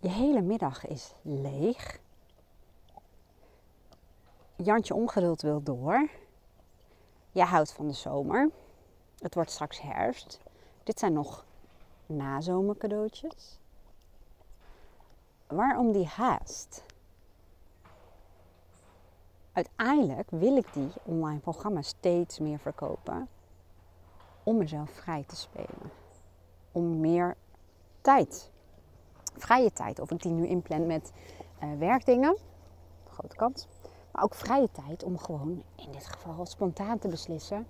Je 0.00 0.08
hele 0.08 0.40
middag 0.40 0.86
is 0.86 1.14
leeg. 1.22 2.00
Jantje 4.62 4.94
ongeduld 4.94 5.42
wil 5.42 5.62
door. 5.62 6.08
Jij 7.30 7.46
houdt 7.46 7.72
van 7.72 7.86
de 7.86 7.92
zomer. 7.92 8.50
Het 9.18 9.34
wordt 9.34 9.50
straks 9.50 9.80
herfst. 9.80 10.40
Dit 10.82 10.98
zijn 10.98 11.12
nog 11.12 11.44
nazomercadeautjes. 12.06 13.58
Waarom 15.46 15.92
die 15.92 16.06
haast? 16.06 16.84
Uiteindelijk 19.52 20.30
wil 20.30 20.56
ik 20.56 20.72
die 20.72 20.90
online 21.02 21.38
programma's 21.38 21.88
steeds 21.88 22.38
meer 22.38 22.58
verkopen 22.58 23.28
om 24.42 24.56
mezelf 24.56 24.90
vrij 24.90 25.24
te 25.26 25.36
spelen. 25.36 25.90
Om 26.72 27.00
meer 27.00 27.36
tijd, 28.00 28.50
vrije 29.36 29.72
tijd, 29.72 30.00
of 30.00 30.10
ik 30.10 30.22
die 30.22 30.32
nu 30.32 30.46
inplan 30.46 30.86
met 30.86 31.12
uh, 31.62 31.78
werkdingen, 31.78 32.36
grote 33.08 33.36
kans, 33.36 33.68
maar 34.18 34.26
ook 34.26 34.34
vrije 34.34 34.70
tijd 34.70 35.02
om 35.02 35.18
gewoon 35.18 35.62
in 35.76 35.90
dit 35.90 36.06
geval 36.06 36.46
spontaan 36.46 36.98
te 36.98 37.08
beslissen. 37.08 37.66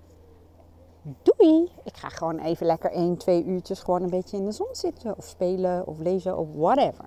Doei! 1.22 1.72
Ik 1.84 1.96
ga 1.96 2.08
gewoon 2.08 2.38
even 2.38 2.66
lekker 2.66 2.90
1, 2.90 3.16
2 3.16 3.44
uurtjes 3.44 3.80
gewoon 3.80 4.02
een 4.02 4.10
beetje 4.10 4.36
in 4.36 4.44
de 4.44 4.52
zon 4.52 4.68
zitten, 4.72 5.16
of 5.16 5.24
spelen, 5.24 5.86
of 5.86 5.98
lezen, 5.98 6.38
of 6.38 6.48
whatever. 6.54 7.04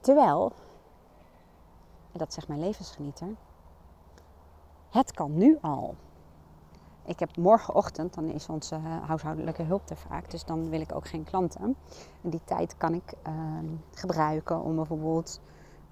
Terwijl, 0.00 0.52
en 2.12 2.18
dat 2.18 2.32
zegt 2.32 2.48
mijn 2.48 2.60
levensgenieter, 2.60 3.28
het 4.90 5.12
kan 5.12 5.36
nu 5.36 5.58
al. 5.60 5.94
Ik 7.04 7.18
heb 7.18 7.36
morgenochtend, 7.36 8.14
dan 8.14 8.24
is 8.24 8.48
onze 8.48 8.74
huishoudelijke 9.06 9.62
hulp 9.62 9.90
er 9.90 9.96
vaak, 9.96 10.30
dus 10.30 10.44
dan 10.44 10.68
wil 10.68 10.80
ik 10.80 10.94
ook 10.94 11.08
geen 11.08 11.24
klanten. 11.24 11.76
En 12.22 12.30
die 12.30 12.44
tijd 12.44 12.76
kan 12.76 12.94
ik 12.94 13.14
uh, 13.28 13.34
gebruiken 13.90 14.60
om 14.62 14.76
bijvoorbeeld 14.76 15.40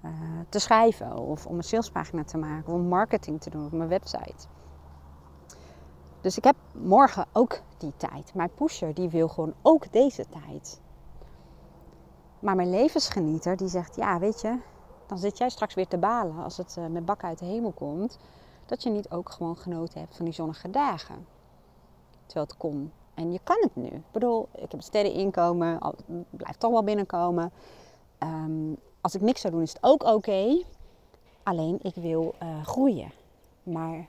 uh, 0.05 0.39
te 0.49 0.59
schrijven 0.59 1.17
of 1.17 1.45
om 1.45 1.57
een 1.57 1.63
salespagina 1.63 2.23
te 2.23 2.37
maken 2.37 2.73
of 2.73 2.73
om 2.73 2.87
marketing 2.87 3.41
te 3.41 3.49
doen 3.49 3.65
op 3.65 3.71
mijn 3.71 3.89
website. 3.89 4.47
Dus 6.21 6.37
ik 6.37 6.43
heb 6.43 6.55
morgen 6.71 7.25
ook 7.31 7.61
die 7.77 7.93
tijd. 7.97 8.33
Mijn 8.33 8.53
pusher 8.53 8.93
die 8.93 9.09
wil 9.09 9.27
gewoon 9.27 9.53
ook 9.61 9.91
deze 9.91 10.25
tijd. 10.29 10.81
Maar 12.39 12.55
mijn 12.55 12.69
levensgenieter 12.69 13.57
die 13.57 13.67
zegt, 13.67 13.95
ja 13.95 14.19
weet 14.19 14.41
je, 14.41 14.57
dan 15.05 15.17
zit 15.17 15.37
jij 15.37 15.49
straks 15.49 15.73
weer 15.73 15.87
te 15.87 15.97
balen 15.97 16.43
als 16.43 16.57
het 16.57 16.75
uh, 16.79 16.85
met 16.85 17.05
bakken 17.05 17.27
uit 17.27 17.39
de 17.39 17.45
hemel 17.45 17.71
komt 17.71 18.17
dat 18.65 18.83
je 18.83 18.89
niet 18.89 19.11
ook 19.11 19.29
gewoon 19.29 19.57
genoten 19.57 19.99
hebt 19.99 20.15
van 20.15 20.25
die 20.25 20.33
zonnige 20.33 20.69
dagen. 20.69 21.27
Terwijl 22.25 22.45
het 22.45 22.57
kon. 22.57 22.91
En 23.13 23.31
je 23.31 23.39
kan 23.43 23.57
het 23.59 23.75
nu. 23.75 23.87
Ik 23.87 24.11
bedoel, 24.11 24.47
ik 24.53 24.59
heb 24.59 24.73
een 24.73 24.81
sterreninkomen, 24.81 25.79
blijft 26.29 26.59
toch 26.59 26.71
wel 26.71 26.83
binnenkomen. 26.83 27.51
Um, 28.19 28.77
als 29.05 29.15
ik 29.15 29.21
niks 29.21 29.41
zou 29.41 29.53
doen, 29.53 29.61
is 29.61 29.73
het 29.73 29.83
ook 29.83 30.03
oké. 30.03 30.63
Alleen 31.43 31.79
ik 31.81 31.95
wil 31.95 32.35
uh, 32.43 32.65
groeien. 32.65 33.11
Maar 33.63 34.07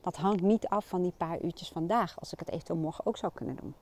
dat 0.00 0.16
hangt 0.16 0.42
niet 0.42 0.68
af 0.68 0.84
van 0.86 1.02
die 1.02 1.12
paar 1.16 1.40
uurtjes 1.40 1.68
vandaag, 1.68 2.18
als 2.18 2.32
ik 2.32 2.38
het 2.38 2.50
eventueel 2.50 2.78
morgen 2.78 3.06
ook 3.06 3.16
zou 3.16 3.32
kunnen 3.34 3.56
doen. 3.56 3.74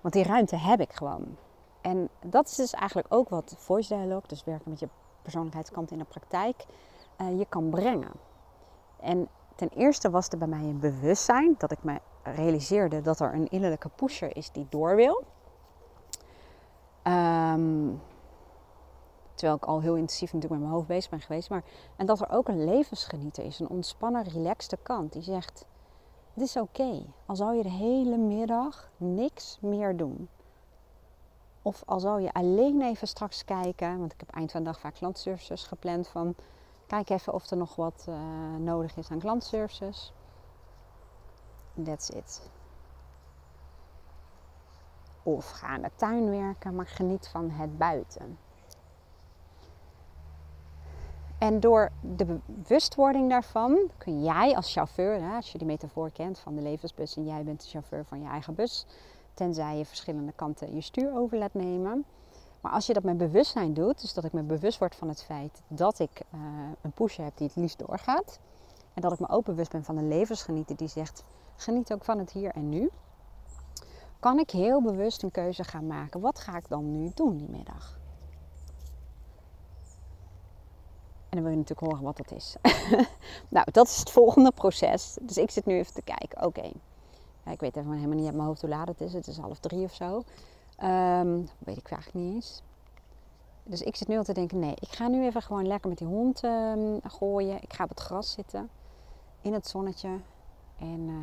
Want 0.00 0.14
die 0.14 0.22
ruimte 0.22 0.56
heb 0.56 0.80
ik 0.80 0.92
gewoon. 0.92 1.36
En 1.80 2.08
dat 2.20 2.46
is 2.46 2.54
dus 2.54 2.72
eigenlijk 2.72 3.14
ook 3.14 3.28
wat 3.28 3.54
voice 3.58 3.94
dialogue, 3.94 4.28
dus 4.28 4.44
werken 4.44 4.70
met 4.70 4.80
je 4.80 4.88
persoonlijkheidskant 5.22 5.90
in 5.90 5.98
de 5.98 6.04
praktijk, 6.04 6.64
uh, 7.20 7.38
je 7.38 7.46
kan 7.48 7.70
brengen. 7.70 8.12
En 9.00 9.28
ten 9.54 9.68
eerste 9.68 10.10
was 10.10 10.28
er 10.28 10.38
bij 10.38 10.48
mij 10.48 10.62
een 10.62 10.80
bewustzijn 10.80 11.54
dat 11.58 11.70
ik 11.70 11.82
me 11.82 12.00
realiseerde 12.22 13.00
dat 13.00 13.20
er 13.20 13.34
een 13.34 13.48
innerlijke 13.48 13.88
pusher 13.88 14.36
is 14.36 14.50
die 14.50 14.66
door 14.68 14.96
wil. 14.96 15.24
Um, 17.02 18.00
Terwijl 19.42 19.62
ik 19.62 19.68
al 19.68 19.80
heel 19.80 19.96
intensief 19.96 20.32
natuurlijk 20.32 20.60
met 20.60 20.60
mijn 20.60 20.72
hoofd 20.72 20.86
bezig 20.86 21.10
ben 21.10 21.20
geweest. 21.20 21.50
Maar, 21.50 21.64
en 21.96 22.06
dat 22.06 22.20
er 22.20 22.30
ook 22.30 22.48
een 22.48 22.64
levensgenieter 22.64 23.44
is. 23.44 23.58
Een 23.60 23.68
ontspannen, 23.68 24.22
relaxte 24.22 24.78
kant. 24.82 25.12
Die 25.12 25.22
zegt, 25.22 25.66
het 26.32 26.42
is 26.42 26.56
oké. 26.56 27.02
Al 27.26 27.36
zou 27.36 27.56
je 27.56 27.62
de 27.62 27.70
hele 27.70 28.16
middag 28.16 28.90
niks 28.96 29.58
meer 29.60 29.96
doen. 29.96 30.28
Of 31.62 31.82
al 31.86 32.00
zou 32.00 32.20
je 32.20 32.32
alleen 32.32 32.82
even 32.82 33.08
straks 33.08 33.44
kijken. 33.44 33.98
Want 33.98 34.12
ik 34.12 34.20
heb 34.20 34.30
eind 34.30 34.50
van 34.50 34.60
de 34.60 34.66
dag 34.66 34.80
vaak 34.80 34.94
klantservices 34.94 35.66
gepland. 35.66 36.08
Van 36.08 36.34
kijk 36.86 37.10
even 37.10 37.32
of 37.32 37.50
er 37.50 37.56
nog 37.56 37.76
wat 37.76 38.06
uh, 38.08 38.16
nodig 38.58 38.96
is 38.96 39.10
aan 39.10 39.18
klantservices. 39.18 40.12
That's 41.84 42.08
it. 42.08 42.50
Of 45.22 45.50
ga 45.50 45.74
in 45.74 45.82
de 45.82 45.90
tuin 45.94 46.30
werken, 46.30 46.74
maar 46.74 46.86
geniet 46.86 47.28
van 47.28 47.50
het 47.50 47.78
buiten. 47.78 48.38
En 51.42 51.60
door 51.60 51.90
de 52.00 52.40
bewustwording 52.46 53.30
daarvan 53.30 53.90
kun 53.98 54.22
jij 54.22 54.56
als 54.56 54.72
chauffeur, 54.72 55.34
als 55.34 55.52
je 55.52 55.58
die 55.58 55.66
metafoor 55.66 56.10
kent 56.10 56.38
van 56.38 56.54
de 56.54 56.62
levensbus 56.62 57.16
en 57.16 57.24
jij 57.24 57.44
bent 57.44 57.62
de 57.62 57.68
chauffeur 57.68 58.04
van 58.04 58.20
je 58.20 58.28
eigen 58.28 58.54
bus, 58.54 58.86
tenzij 59.34 59.76
je 59.78 59.84
verschillende 59.84 60.32
kanten 60.32 60.74
je 60.74 60.80
stuur 60.80 61.16
over 61.16 61.38
laat 61.38 61.54
nemen. 61.54 62.04
Maar 62.60 62.72
als 62.72 62.86
je 62.86 62.92
dat 62.92 63.02
met 63.02 63.16
bewustzijn 63.16 63.74
doet, 63.74 64.00
dus 64.00 64.14
dat 64.14 64.24
ik 64.24 64.32
me 64.32 64.42
bewust 64.42 64.78
word 64.78 64.94
van 64.94 65.08
het 65.08 65.22
feit 65.22 65.62
dat 65.68 65.98
ik 65.98 66.22
uh, 66.34 66.40
een 66.80 66.92
pusher 66.92 67.24
heb 67.24 67.36
die 67.36 67.46
het 67.46 67.56
liefst 67.56 67.78
doorgaat, 67.78 68.38
en 68.94 69.02
dat 69.02 69.12
ik 69.12 69.20
me 69.20 69.28
ook 69.28 69.44
bewust 69.44 69.70
ben 69.70 69.84
van 69.84 69.96
een 69.96 70.08
levensgenieter 70.08 70.76
die 70.76 70.88
zegt: 70.88 71.24
geniet 71.56 71.92
ook 71.92 72.04
van 72.04 72.18
het 72.18 72.32
hier 72.32 72.50
en 72.50 72.68
nu, 72.68 72.90
kan 74.20 74.38
ik 74.38 74.50
heel 74.50 74.82
bewust 74.82 75.22
een 75.22 75.30
keuze 75.30 75.64
gaan 75.64 75.86
maken. 75.86 76.20
Wat 76.20 76.38
ga 76.38 76.56
ik 76.56 76.68
dan 76.68 76.90
nu 76.90 77.10
doen 77.14 77.36
die 77.36 77.48
middag? 77.48 78.00
En 81.32 81.38
dan 81.38 81.42
wil 81.42 81.50
je 81.50 81.64
natuurlijk 81.64 81.92
horen 81.92 82.04
wat 82.04 82.16
dat 82.16 82.32
is. 82.32 82.56
nou, 83.56 83.66
dat 83.70 83.86
is 83.86 83.98
het 83.98 84.10
volgende 84.10 84.52
proces. 84.52 85.16
Dus 85.20 85.36
ik 85.36 85.50
zit 85.50 85.66
nu 85.66 85.74
even 85.74 85.94
te 85.94 86.02
kijken. 86.02 86.44
Oké, 86.44 86.70
ik 87.50 87.60
weet 87.60 87.76
even 87.76 87.92
helemaal 87.92 88.16
niet 88.16 88.26
uit 88.26 88.34
mijn 88.34 88.46
hoofd 88.46 88.60
hoe 88.60 88.70
laat 88.70 88.88
het 88.88 89.00
is. 89.00 89.12
Het 89.12 89.26
is 89.26 89.38
half 89.38 89.58
drie 89.58 89.84
of 89.84 89.94
zo. 89.94 90.22
Um, 90.84 91.48
weet 91.58 91.76
ik 91.76 91.90
eigenlijk 91.90 92.14
niet 92.14 92.34
eens. 92.34 92.62
Dus 93.62 93.82
ik 93.82 93.96
zit 93.96 94.08
nu 94.08 94.16
al 94.16 94.24
te 94.24 94.32
denken, 94.32 94.58
nee, 94.58 94.74
ik 94.74 94.88
ga 94.88 95.08
nu 95.08 95.24
even 95.24 95.42
gewoon 95.42 95.66
lekker 95.66 95.88
met 95.88 95.98
die 95.98 96.06
hond 96.06 96.42
um, 96.42 97.00
gooien. 97.02 97.62
Ik 97.62 97.72
ga 97.72 97.84
op 97.84 97.88
het 97.88 98.00
gras 98.00 98.32
zitten, 98.32 98.70
in 99.40 99.52
het 99.52 99.66
zonnetje. 99.66 100.08
En 100.78 101.00
uh, 101.08 101.14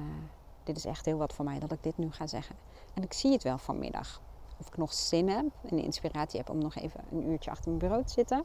dit 0.63 0.77
is 0.77 0.85
echt 0.85 1.05
heel 1.05 1.17
wat 1.17 1.33
voor 1.33 1.45
mij 1.45 1.59
dat 1.59 1.71
ik 1.71 1.83
dit 1.83 1.97
nu 1.97 2.11
ga 2.11 2.27
zeggen. 2.27 2.55
En 2.93 3.03
ik 3.03 3.13
zie 3.13 3.31
het 3.31 3.43
wel 3.43 3.57
vanmiddag. 3.57 4.21
Of 4.59 4.67
ik 4.67 4.77
nog 4.77 4.93
zin 4.93 5.29
heb 5.29 5.45
en 5.69 5.79
inspiratie 5.79 6.39
heb 6.39 6.49
om 6.49 6.57
nog 6.57 6.75
even 6.75 7.03
een 7.11 7.29
uurtje 7.29 7.51
achter 7.51 7.67
mijn 7.67 7.79
bureau 7.79 8.03
te 8.03 8.13
zitten. 8.13 8.43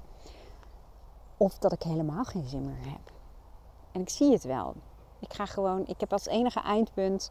Of 1.37 1.59
dat 1.59 1.73
ik 1.73 1.83
helemaal 1.83 2.25
geen 2.25 2.47
zin 2.47 2.65
meer 2.65 2.91
heb. 2.91 3.13
En 3.93 4.01
ik 4.01 4.09
zie 4.09 4.33
het 4.33 4.45
wel. 4.45 4.75
Ik 5.21 5.33
ga 5.33 5.47
gewoon, 5.47 5.87
ik 5.87 6.01
heb 6.01 6.13
als 6.13 6.27
enige 6.27 6.61
eindpunt 6.61 7.31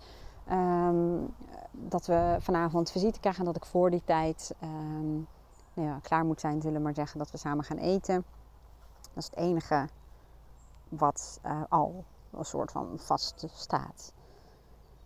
um, 0.51 1.35
dat 1.71 2.05
we 2.05 2.37
vanavond 2.39 2.91
visite 2.91 3.19
krijgen 3.19 3.39
en 3.39 3.45
dat 3.45 3.63
ik 3.63 3.65
voor 3.65 3.89
die 3.89 4.03
tijd 4.05 4.55
um, 4.63 5.27
nou 5.73 5.87
ja, 5.87 5.99
klaar 5.99 6.25
moet 6.25 6.39
zijn, 6.39 6.61
zullen 6.61 6.77
we 6.77 6.83
maar 6.83 6.93
zeggen, 6.93 7.17
dat 7.17 7.31
we 7.31 7.37
samen 7.37 7.63
gaan 7.63 7.77
eten. 7.77 8.25
Dat 9.01 9.23
is 9.23 9.25
het 9.25 9.35
enige 9.35 9.87
wat 10.89 11.39
uh, 11.45 11.61
al 11.69 12.03
een 12.31 12.45
soort 12.45 12.71
van 12.71 12.99
vast 12.99 13.45
staat. 13.53 14.13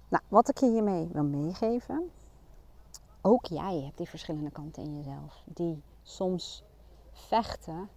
Nou, 0.08 0.24
wat 0.28 0.50
ik 0.50 0.58
je 0.58 0.72
hiermee 0.72 1.10
wil 1.12 1.24
meegeven, 1.24 2.12
ook 3.22 3.46
jij 3.46 3.82
hebt 3.82 3.98
die 3.98 4.10
verschillende 4.10 4.52
kanten 4.52 4.84
in 4.84 4.98
jezelf, 4.98 5.44
die 5.46 5.84
soms 6.04 6.64
vechten 7.12 7.90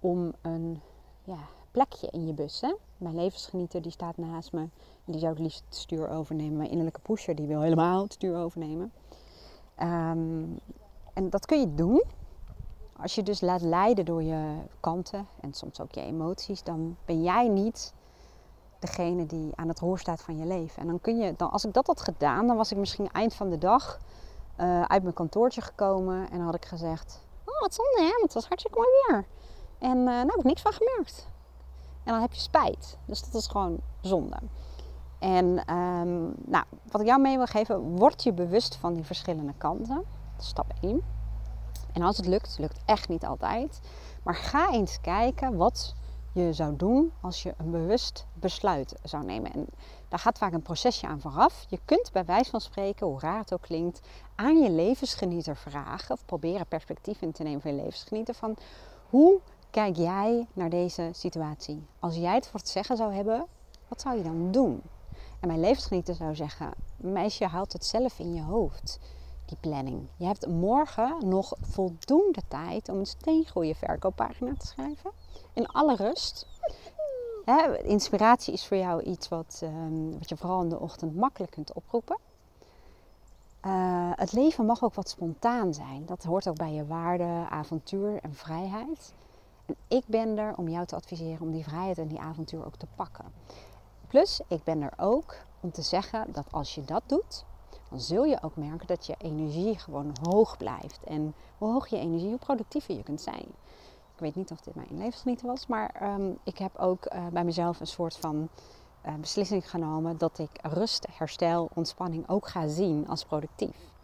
om 0.00 0.32
een 0.42 0.80
ja, 1.24 1.38
plekje 1.70 2.08
in 2.10 2.26
je 2.26 2.32
bus. 2.32 2.60
Hè? 2.60 2.74
Mijn 2.96 3.14
levensgenieter 3.14 3.82
die 3.82 3.92
staat 3.92 4.16
naast 4.16 4.52
me. 4.52 4.68
Die 5.04 5.18
zou 5.18 5.32
het 5.32 5.42
liefst 5.42 5.62
het 5.64 5.74
stuur 5.74 6.08
overnemen. 6.08 6.56
Mijn 6.56 6.70
innerlijke 6.70 7.00
pusher 7.00 7.34
die 7.34 7.46
wil 7.46 7.60
helemaal 7.60 8.02
het 8.02 8.12
stuur 8.12 8.36
overnemen. 8.36 8.92
Ehm, 9.74 10.44
en 11.12 11.30
dat 11.30 11.46
kun 11.46 11.60
je 11.60 11.74
doen. 11.74 12.02
Als 12.96 13.14
je 13.14 13.22
dus 13.22 13.40
laat 13.40 13.60
leiden 13.60 14.04
door 14.04 14.22
je 14.22 14.56
kanten 14.80 15.26
en 15.40 15.52
soms 15.52 15.80
ook 15.80 15.92
je 15.92 16.00
emoties, 16.00 16.62
dan 16.62 16.96
ben 17.04 17.22
jij 17.22 17.48
niet 17.48 17.94
degene 18.78 19.26
die 19.26 19.52
aan 19.54 19.68
het 19.68 19.78
roer 19.78 19.98
staat 19.98 20.22
van 20.22 20.38
je 20.38 20.44
leven. 20.44 20.82
En 20.82 20.86
dan 20.86 21.00
kun 21.00 21.18
je, 21.18 21.34
dan, 21.36 21.50
als 21.50 21.64
ik 21.64 21.72
dat 21.72 21.86
had 21.86 22.00
gedaan, 22.00 22.46
dan 22.46 22.56
was 22.56 22.72
ik 22.72 22.78
misschien 22.78 23.10
eind 23.10 23.34
van 23.34 23.50
de 23.50 23.58
dag 23.58 23.98
uh, 24.60 24.82
uit 24.82 25.02
mijn 25.02 25.14
kantoortje 25.14 25.60
gekomen 25.60 26.30
en 26.30 26.40
had 26.40 26.54
ik 26.54 26.64
gezegd: 26.64 27.22
Oh, 27.44 27.60
wat 27.60 27.74
zonde 27.74 28.00
hè, 28.00 28.10
want 28.10 28.22
het 28.22 28.34
was 28.34 28.46
hartstikke 28.46 28.78
mooi 28.78 28.88
weer. 29.06 29.26
En 29.78 29.96
uh, 29.98 30.04
nou 30.04 30.26
heb 30.26 30.38
ik 30.38 30.44
niks 30.44 30.62
van 30.62 30.72
gemerkt. 30.72 31.28
En 32.04 32.12
dan 32.12 32.20
heb 32.20 32.32
je 32.32 32.40
spijt. 32.40 32.98
Dus 33.04 33.22
dat 33.22 33.34
is 33.34 33.46
gewoon 33.46 33.78
zonde. 34.00 34.36
En 35.18 35.74
um, 35.74 36.34
nou, 36.44 36.64
wat 36.90 37.00
ik 37.00 37.06
jou 37.06 37.20
mee 37.20 37.36
wil 37.36 37.46
geven, 37.46 37.80
word 37.80 38.22
je 38.22 38.32
bewust 38.32 38.76
van 38.76 38.94
die 38.94 39.04
verschillende 39.04 39.54
kanten. 39.58 40.04
Stap 40.38 40.72
1. 40.80 41.02
En 41.92 42.02
als 42.02 42.16
het 42.16 42.26
lukt, 42.26 42.56
lukt 42.58 42.80
echt 42.84 43.08
niet 43.08 43.24
altijd. 43.24 43.80
Maar 44.22 44.34
ga 44.34 44.70
eens 44.70 45.00
kijken 45.00 45.56
wat 45.56 45.94
je 46.32 46.52
zou 46.52 46.76
doen 46.76 47.12
als 47.20 47.42
je 47.42 47.54
een 47.56 47.70
bewust 47.70 48.26
besluit 48.34 48.94
zou 49.02 49.24
nemen. 49.24 49.52
En 49.52 49.66
daar 50.08 50.18
gaat 50.18 50.38
vaak 50.38 50.52
een 50.52 50.62
procesje 50.62 51.06
aan 51.06 51.20
vooraf. 51.20 51.64
Je 51.68 51.78
kunt 51.84 52.10
bij 52.12 52.24
wijze 52.24 52.50
van 52.50 52.60
spreken, 52.60 53.06
hoe 53.06 53.20
raar 53.20 53.38
het 53.38 53.52
ook 53.52 53.62
klinkt, 53.62 54.00
aan 54.34 54.62
je 54.62 54.70
levensgenieter 54.70 55.56
vragen 55.56 56.14
of 56.14 56.24
proberen 56.24 56.66
perspectief 56.66 57.22
in 57.22 57.32
te 57.32 57.42
nemen 57.42 57.60
van 57.60 57.70
je 57.70 57.82
levensgenieter 57.82 58.34
van 58.34 58.56
hoe 59.08 59.40
kijk 59.76 59.96
jij 59.96 60.46
naar 60.52 60.70
deze 60.70 61.08
situatie? 61.12 61.86
Als 61.98 62.16
jij 62.16 62.34
het 62.34 62.46
voor 62.46 62.60
het 62.60 62.68
zeggen 62.68 62.96
zou 62.96 63.12
hebben, 63.14 63.46
wat 63.88 64.00
zou 64.00 64.16
je 64.16 64.22
dan 64.22 64.50
doen? 64.50 64.82
En 65.40 65.48
mijn 65.48 65.60
levensgenieter 65.60 66.14
zou 66.14 66.34
zeggen: 66.34 66.70
Meisje, 66.96 67.46
haalt 67.46 67.72
het 67.72 67.86
zelf 67.86 68.18
in 68.18 68.34
je 68.34 68.42
hoofd, 68.42 68.98
die 69.46 69.56
planning. 69.60 70.08
Je 70.16 70.26
hebt 70.26 70.46
morgen 70.46 71.28
nog 71.28 71.52
voldoende 71.60 72.40
tijd 72.48 72.88
om 72.88 72.98
een 72.98 73.06
steengoede 73.06 73.74
verkooppagina 73.74 74.54
te 74.58 74.66
schrijven. 74.66 75.10
In 75.52 75.66
alle 75.66 75.96
rust. 75.96 76.46
inspiratie 77.82 78.52
is 78.52 78.66
voor 78.66 78.76
jou 78.76 79.02
iets 79.02 79.28
wat, 79.28 79.60
ehm, 79.62 80.10
wat 80.10 80.28
je 80.28 80.36
vooral 80.36 80.62
in 80.62 80.68
de 80.68 80.80
ochtend 80.80 81.16
makkelijk 81.16 81.52
kunt 81.52 81.72
oproepen. 81.72 82.18
Uh, 83.66 84.10
het 84.14 84.32
leven 84.32 84.66
mag 84.66 84.84
ook 84.84 84.94
wat 84.94 85.08
spontaan 85.08 85.74
zijn. 85.74 86.06
Dat 86.06 86.24
hoort 86.24 86.48
ook 86.48 86.56
bij 86.56 86.72
je 86.72 86.86
waarde, 86.86 87.46
avontuur 87.48 88.18
en 88.22 88.34
vrijheid. 88.34 89.14
En 89.66 89.76
ik 89.88 90.04
ben 90.06 90.38
er 90.38 90.56
om 90.56 90.68
jou 90.68 90.86
te 90.86 90.96
adviseren 90.96 91.40
om 91.40 91.50
die 91.50 91.64
vrijheid 91.64 91.98
en 91.98 92.08
die 92.08 92.20
avontuur 92.20 92.66
ook 92.66 92.76
te 92.76 92.86
pakken. 92.94 93.24
Plus, 94.06 94.40
ik 94.48 94.64
ben 94.64 94.82
er 94.82 94.92
ook 94.96 95.36
om 95.60 95.72
te 95.72 95.82
zeggen 95.82 96.32
dat 96.32 96.46
als 96.50 96.74
je 96.74 96.84
dat 96.84 97.02
doet, 97.06 97.44
dan 97.90 98.00
zul 98.00 98.24
je 98.24 98.42
ook 98.42 98.56
merken 98.56 98.86
dat 98.86 99.06
je 99.06 99.14
energie 99.18 99.78
gewoon 99.78 100.16
hoog 100.22 100.56
blijft. 100.56 101.04
En 101.04 101.34
hoe 101.58 101.72
hoog 101.72 101.86
je 101.86 101.98
energie, 101.98 102.28
hoe 102.28 102.38
productiever 102.38 102.96
je 102.96 103.02
kunt 103.02 103.20
zijn. 103.20 103.46
Ik 104.14 104.22
weet 104.22 104.34
niet 104.34 104.50
of 104.50 104.60
dit 104.60 104.74
mijn 104.74 104.98
levensgenieten 104.98 105.46
was, 105.46 105.66
maar 105.66 106.14
um, 106.14 106.38
ik 106.44 106.58
heb 106.58 106.78
ook 106.78 107.12
uh, 107.12 107.26
bij 107.26 107.44
mezelf 107.44 107.80
een 107.80 107.86
soort 107.86 108.16
van 108.16 108.48
uh, 109.06 109.14
beslissing 109.14 109.70
genomen 109.70 110.18
dat 110.18 110.38
ik 110.38 110.50
rust, 110.62 111.06
herstel, 111.10 111.68
ontspanning 111.74 112.28
ook 112.28 112.48
ga 112.48 112.66
zien 112.66 113.08
als 113.08 113.24
productief. 113.24 113.95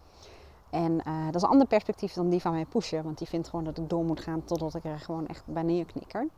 En 0.72 0.92
uh, 0.92 1.24
dat 1.24 1.34
is 1.34 1.42
een 1.42 1.48
ander 1.48 1.66
perspectief 1.66 2.12
dan 2.12 2.28
die 2.28 2.40
van 2.40 2.52
mijn 2.52 2.68
pusher. 2.68 3.02
Want 3.02 3.18
die 3.18 3.26
vindt 3.26 3.48
gewoon 3.48 3.64
dat 3.64 3.78
ik 3.78 3.88
door 3.88 4.04
moet 4.04 4.20
gaan 4.20 4.44
totdat 4.44 4.74
ik 4.74 4.84
er 4.84 4.98
gewoon 4.98 5.26
echt 5.26 5.46
bij 5.46 5.62
neerknikker. 5.62 6.28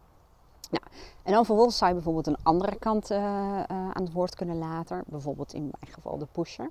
Nou, 0.71 0.85
en 1.23 1.33
dan 1.33 1.45
vervolgens 1.45 1.77
zou 1.77 1.89
je 1.89 1.97
bijvoorbeeld 1.97 2.27
een 2.27 2.43
andere 2.43 2.77
kant 2.77 3.11
uh, 3.11 3.19
uh, 3.19 3.65
aan 3.67 4.03
het 4.03 4.13
woord 4.13 4.35
kunnen 4.35 4.59
laten. 4.59 5.03
Bijvoorbeeld 5.07 5.53
in 5.53 5.63
mijn 5.63 5.93
geval 5.93 6.19
de 6.19 6.27
pusher. 6.33 6.71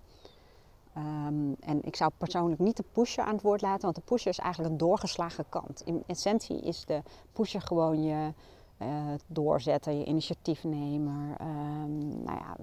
Um, 0.97 1.55
en 1.59 1.83
ik 1.83 1.95
zou 1.95 2.11
persoonlijk 2.17 2.61
niet 2.61 2.77
de 2.77 2.85
pusher 2.91 3.23
aan 3.23 3.33
het 3.33 3.41
woord 3.41 3.61
laten, 3.61 3.81
want 3.81 3.95
de 3.95 4.01
pusher 4.01 4.31
is 4.31 4.39
eigenlijk 4.39 4.71
een 4.71 4.77
doorgeslagen 4.77 5.45
kant. 5.49 5.81
In 5.85 6.03
essentie 6.07 6.61
is 6.61 6.85
de 6.85 7.01
pusher 7.31 7.61
gewoon 7.61 8.03
je 8.03 8.33
uh, 8.81 8.87
doorzetter, 9.27 9.93
je 9.93 10.05
initiatiefnemer. 10.05 11.41
Um, 11.41 12.23
nou 12.23 12.37
ja, 12.37 12.55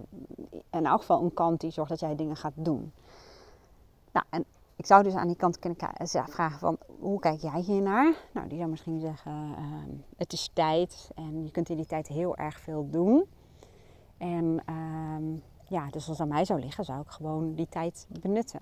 in 0.70 0.86
elk 0.86 1.00
geval 1.00 1.22
een 1.22 1.34
kant 1.34 1.60
die 1.60 1.70
zorgt 1.70 1.90
dat 1.90 2.00
jij 2.00 2.16
dingen 2.16 2.36
gaat 2.36 2.52
doen. 2.54 2.92
Nou, 4.12 4.26
en 4.30 4.44
ik 4.80 4.86
zou 4.86 5.02
dus 5.02 5.14
aan 5.14 5.26
die 5.26 5.36
kant 5.36 5.58
kunnen 5.58 5.78
vragen 6.28 6.58
van 6.58 6.78
hoe 7.00 7.18
kijk 7.18 7.40
jij 7.40 7.60
hiernaar? 7.60 8.14
Nou, 8.32 8.48
die 8.48 8.58
zou 8.58 8.70
misschien 8.70 9.00
zeggen 9.00 9.32
uh, 9.32 10.00
het 10.16 10.32
is 10.32 10.50
tijd 10.52 11.10
en 11.14 11.44
je 11.44 11.50
kunt 11.50 11.68
in 11.68 11.76
die 11.76 11.86
tijd 11.86 12.06
heel 12.06 12.36
erg 12.36 12.60
veel 12.60 12.90
doen. 12.90 13.24
En 14.18 14.62
uh, 14.70 15.40
ja, 15.68 15.84
dus 15.84 16.08
als 16.08 16.18
het 16.18 16.20
aan 16.20 16.28
mij 16.28 16.44
zou 16.44 16.60
liggen, 16.60 16.84
zou 16.84 17.00
ik 17.00 17.08
gewoon 17.08 17.54
die 17.54 17.68
tijd 17.68 18.06
benutten. 18.20 18.60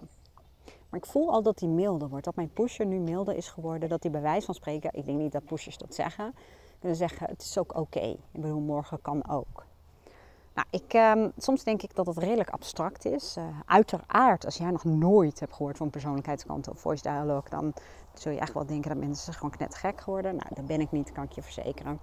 Maar 0.88 1.00
ik 1.00 1.06
voel 1.06 1.30
al 1.30 1.42
dat 1.42 1.58
die 1.58 1.68
milder 1.68 2.08
wordt. 2.08 2.24
Dat 2.24 2.36
mijn 2.36 2.52
pusher 2.52 2.86
nu 2.86 2.98
milder 2.98 3.34
is 3.34 3.48
geworden. 3.48 3.88
Dat 3.88 4.02
die 4.02 4.10
bij 4.10 4.20
wijze 4.20 4.46
van 4.46 4.54
spreken, 4.54 4.90
ik 4.92 5.06
denk 5.06 5.18
niet 5.18 5.32
dat 5.32 5.44
pushers 5.44 5.78
dat 5.78 5.94
zeggen, 5.94 6.34
kunnen 6.78 6.98
zeggen 6.98 7.26
het 7.28 7.42
is 7.42 7.58
ook 7.58 7.70
oké. 7.70 7.80
Okay. 7.98 8.10
Ik 8.10 8.40
bedoel, 8.40 8.60
morgen 8.60 9.00
kan 9.00 9.28
ook. 9.28 9.66
Nou, 10.58 10.70
ik, 10.70 10.92
ehm, 10.94 11.28
soms 11.36 11.64
denk 11.64 11.82
ik 11.82 11.94
dat 11.94 12.06
het 12.06 12.18
redelijk 12.18 12.50
abstract 12.50 13.04
is. 13.04 13.36
Uh, 13.38 13.44
uiteraard, 13.66 14.44
als 14.44 14.56
jij 14.56 14.70
nog 14.70 14.84
nooit 14.84 15.40
hebt 15.40 15.54
gehoord 15.54 15.76
van 15.76 15.90
persoonlijkheidskanten 15.90 16.72
of 16.72 16.80
voice 16.80 17.02
dialogue, 17.02 17.50
dan 17.50 17.72
zul 18.14 18.32
je 18.32 18.38
echt 18.38 18.52
wel 18.52 18.66
denken 18.66 18.90
dat 18.90 18.98
mensen 18.98 19.32
gewoon 19.32 19.50
knettergek 19.50 20.00
geworden. 20.00 20.36
Nou, 20.36 20.54
dat 20.54 20.66
ben 20.66 20.80
ik 20.80 20.90
niet, 20.90 21.12
kan 21.12 21.24
ik 21.24 21.32
je 21.32 21.42
verzekeren. 21.42 21.98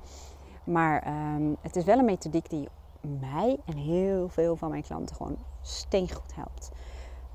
Maar 0.64 1.02
ehm, 1.02 1.54
het 1.62 1.76
is 1.76 1.84
wel 1.84 1.98
een 1.98 2.06
methodiek 2.06 2.50
die 2.50 2.70
mij 3.02 3.60
en 3.66 3.78
heel 3.78 4.30
veel 4.30 4.56
van 4.56 4.70
mijn 4.70 4.84
klanten 4.84 5.16
gewoon 5.16 5.38
steengoed 5.62 6.36
helpt. 6.36 6.72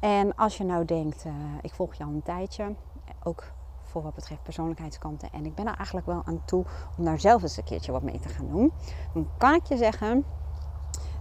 En 0.01 0.35
als 0.35 0.57
je 0.57 0.65
nou 0.65 0.85
denkt, 0.85 1.25
uh, 1.25 1.33
ik 1.63 1.75
volg 1.75 1.95
je 1.95 2.05
al 2.05 2.11
een 2.11 2.23
tijdje, 2.23 2.75
ook 3.23 3.53
voor 3.83 4.03
wat 4.03 4.15
betreft 4.15 4.43
persoonlijkheidskanten. 4.43 5.31
En 5.33 5.47
ik 5.47 5.55
ben 5.55 5.67
er 5.67 5.77
eigenlijk 5.77 6.07
wel 6.07 6.23
aan 6.25 6.43
toe 6.45 6.65
om 6.99 7.05
daar 7.05 7.21
zelf 7.21 7.43
eens 7.43 7.57
een 7.57 7.65
keertje 7.65 7.93
wat 7.93 8.03
mee 8.03 8.19
te 8.19 8.29
gaan 8.29 8.49
doen. 8.49 8.73
Dan 9.15 9.29
kan 9.39 9.55
ik 9.55 9.67
je 9.67 9.77
zeggen 9.77 10.25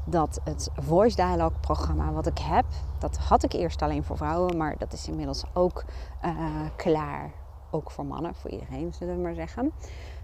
dat 0.06 0.39
het 0.44 0.70
Voice 0.75 1.15
Dialogue 1.15 1.60
programma 1.60 2.12
wat 2.12 2.27
ik 2.27 2.38
heb, 2.38 2.65
dat 3.00 3.18
had 3.18 3.44
ik 3.44 3.53
eerst 3.53 3.82
alleen 3.82 4.03
voor 4.03 4.18
vrouwen, 4.18 4.58
maar 4.58 4.77
dat 4.77 4.94
is 4.94 5.08
inmiddels 5.08 5.44
ook 5.53 5.84
uh, 6.25 6.46
klaar. 6.75 7.32
Ook 7.72 7.91
voor 7.91 8.06
mannen, 8.06 8.36
voor 8.36 8.50
iedereen 8.50 8.94
zullen 8.94 9.15
we 9.15 9.22
maar 9.22 9.34
zeggen. 9.34 9.72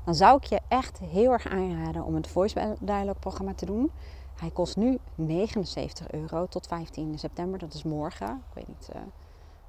Dan 0.04 0.16
zou 0.16 0.38
ik 0.38 0.44
je 0.44 0.60
echt 0.68 1.00
heel 1.00 1.32
erg 1.32 1.48
aanraden 1.48 2.04
om 2.04 2.16
het 2.16 2.28
Voice 2.28 2.76
Dialogue 2.80 3.20
programma 3.20 3.54
te 3.54 3.66
doen. 3.66 3.92
Hij 4.36 4.50
kost 4.50 4.78
nu 4.78 4.98
79 5.16 6.12
euro 6.12 6.46
tot 6.46 6.68
15 6.68 7.20
september, 7.20 7.60
dat 7.60 7.74
is 7.74 7.84
morgen. 7.84 8.28
Ik 8.28 8.54
weet 8.54 8.68
niet 8.68 8.90
uh, 8.96 9.02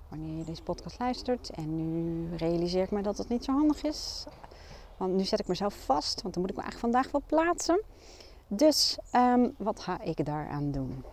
wanneer 0.09 0.39
je 0.39 0.45
deze 0.45 0.63
podcast 0.63 0.99
luistert. 0.99 1.51
En 1.51 1.77
nu 1.77 2.37
realiseer 2.37 2.83
ik 2.83 2.91
me 2.91 3.03
dat 3.03 3.19
het 3.19 3.29
niet 3.29 3.45
zo 3.45 3.53
handig 3.53 3.83
is. 3.83 4.27
Want 4.97 5.15
nu 5.15 5.25
zet 5.25 5.41
ik 5.41 5.47
mezelf 5.47 5.75
vast, 5.85 6.23
want 6.23 6.35
dan 6.35 6.43
moet 6.43 6.53
ik 6.53 6.57
me 6.57 6.63
eigenlijk 6.63 6.95
vandaag 6.95 7.13
wel 7.13 7.23
plaatsen. 7.27 7.83
Dus 8.49 8.99
um, 9.12 9.55
wat 9.59 9.81
ga 9.81 10.00
ik 10.00 10.25
daaraan 10.25 10.71
doen? 10.71 11.05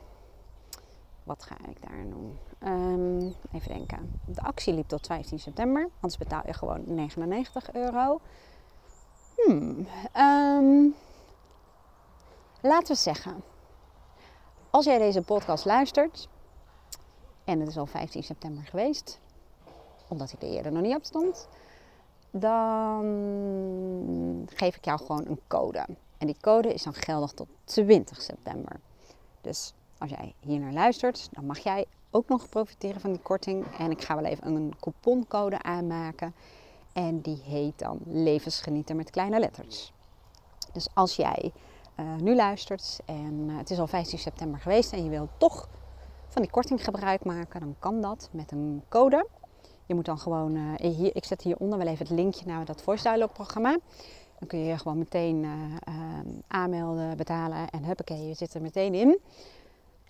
Wat 1.24 1.44
ga 1.44 1.56
ik 1.70 1.82
daar 1.82 2.04
doen? 2.10 2.38
Um, 2.64 3.36
even 3.52 3.74
denken. 3.74 4.20
De 4.26 4.42
actie 4.42 4.74
liep 4.74 4.88
tot 4.88 5.06
15 5.06 5.40
september. 5.40 5.90
Anders 5.94 6.18
betaal 6.18 6.42
je 6.46 6.54
gewoon 6.54 6.84
99 6.86 7.74
euro. 7.74 8.20
Hmm. 9.36 9.88
Um, 10.18 10.96
laten 12.62 12.94
we 12.96 13.02
zeggen. 13.02 13.44
Als 14.70 14.86
jij 14.86 14.98
deze 14.98 15.22
podcast 15.22 15.66
luistert. 15.66 16.28
En 17.44 17.60
het 17.60 17.70
is 17.70 17.78
al 17.78 17.86
15 17.86 18.24
september 18.24 18.64
geweest. 18.64 19.20
Omdat 20.08 20.32
ik 20.32 20.42
er 20.42 20.50
eerder 20.50 20.72
nog 20.72 20.82
niet 20.82 20.96
op 20.96 21.06
stond. 21.06 21.48
Dan 22.32 23.04
geef 24.54 24.76
ik 24.76 24.86
jou 24.86 25.00
gewoon 25.00 25.26
een 25.28 25.40
code. 25.48 25.86
En 26.24 26.30
die 26.30 26.42
code 26.42 26.74
is 26.74 26.84
dan 26.84 26.94
geldig 26.94 27.32
tot 27.32 27.48
20 27.64 28.22
september. 28.22 28.80
Dus 29.42 29.74
als 29.98 30.10
jij 30.10 30.34
hier 30.40 30.60
naar 30.60 30.74
luistert, 30.74 31.30
dan 31.32 31.46
mag 31.46 31.60
jij 31.60 31.86
ook 32.12 32.30
nog 32.30 32.50
profiteren 32.50 33.02
van 33.02 33.12
die 33.12 33.22
korting. 33.22 33.66
En 33.78 33.92
ik 33.92 34.02
ga 34.02 34.16
wel 34.16 34.26
even 34.26 34.56
een 34.56 34.74
couponcode 34.80 35.62
aanmaken. 35.62 36.34
En 36.94 37.22
die 37.22 37.42
heet 37.46 37.80
dan 37.80 38.00
Levensgenieten 38.06 38.96
met 38.96 39.10
kleine 39.10 39.40
letters. 39.40 39.94
Dus 40.74 40.88
als 40.94 41.16
jij 41.16 41.52
uh, 42.00 42.16
nu 42.16 42.36
luistert 42.36 43.00
en 43.06 43.48
uh, 43.50 43.58
het 43.58 43.70
is 43.70 43.80
al 43.80 43.88
15 43.88 44.20
september 44.20 44.60
geweest 44.60 44.94
en 44.94 45.04
je 45.04 45.10
wilt 45.10 45.30
toch 45.38 45.70
van 46.28 46.42
die 46.42 46.52
korting 46.52 46.84
gebruik 46.84 47.26
maken, 47.26 47.60
dan 47.60 47.76
kan 47.80 48.02
dat 48.02 48.30
met 48.32 48.52
een 48.52 48.84
code. 48.90 49.28
Je 49.86 49.96
moet 49.96 50.06
dan 50.06 50.20
gewoon, 50.20 50.56
uh, 50.56 50.92
hier, 50.92 51.16
ik 51.16 51.26
zet 51.26 51.42
hieronder 51.42 51.78
wel 51.78 51.88
even 51.88 52.08
het 52.08 52.16
linkje 52.16 52.46
naar 52.46 52.66
dat 52.66 52.82
voice 52.82 53.04
dialogue 53.04 53.34
programma. 53.34 53.78
Dan 54.44 54.60
kun 54.60 54.68
je 54.68 54.78
gewoon 54.78 54.98
meteen 54.98 55.44
uh, 55.44 55.52
aanmelden, 56.48 57.18
betalen 57.18 57.70
en 57.70 57.84
huppakee, 57.84 58.28
je 58.28 58.34
zit 58.34 58.54
er 58.54 58.62
meteen 58.62 58.94
in. 58.94 59.20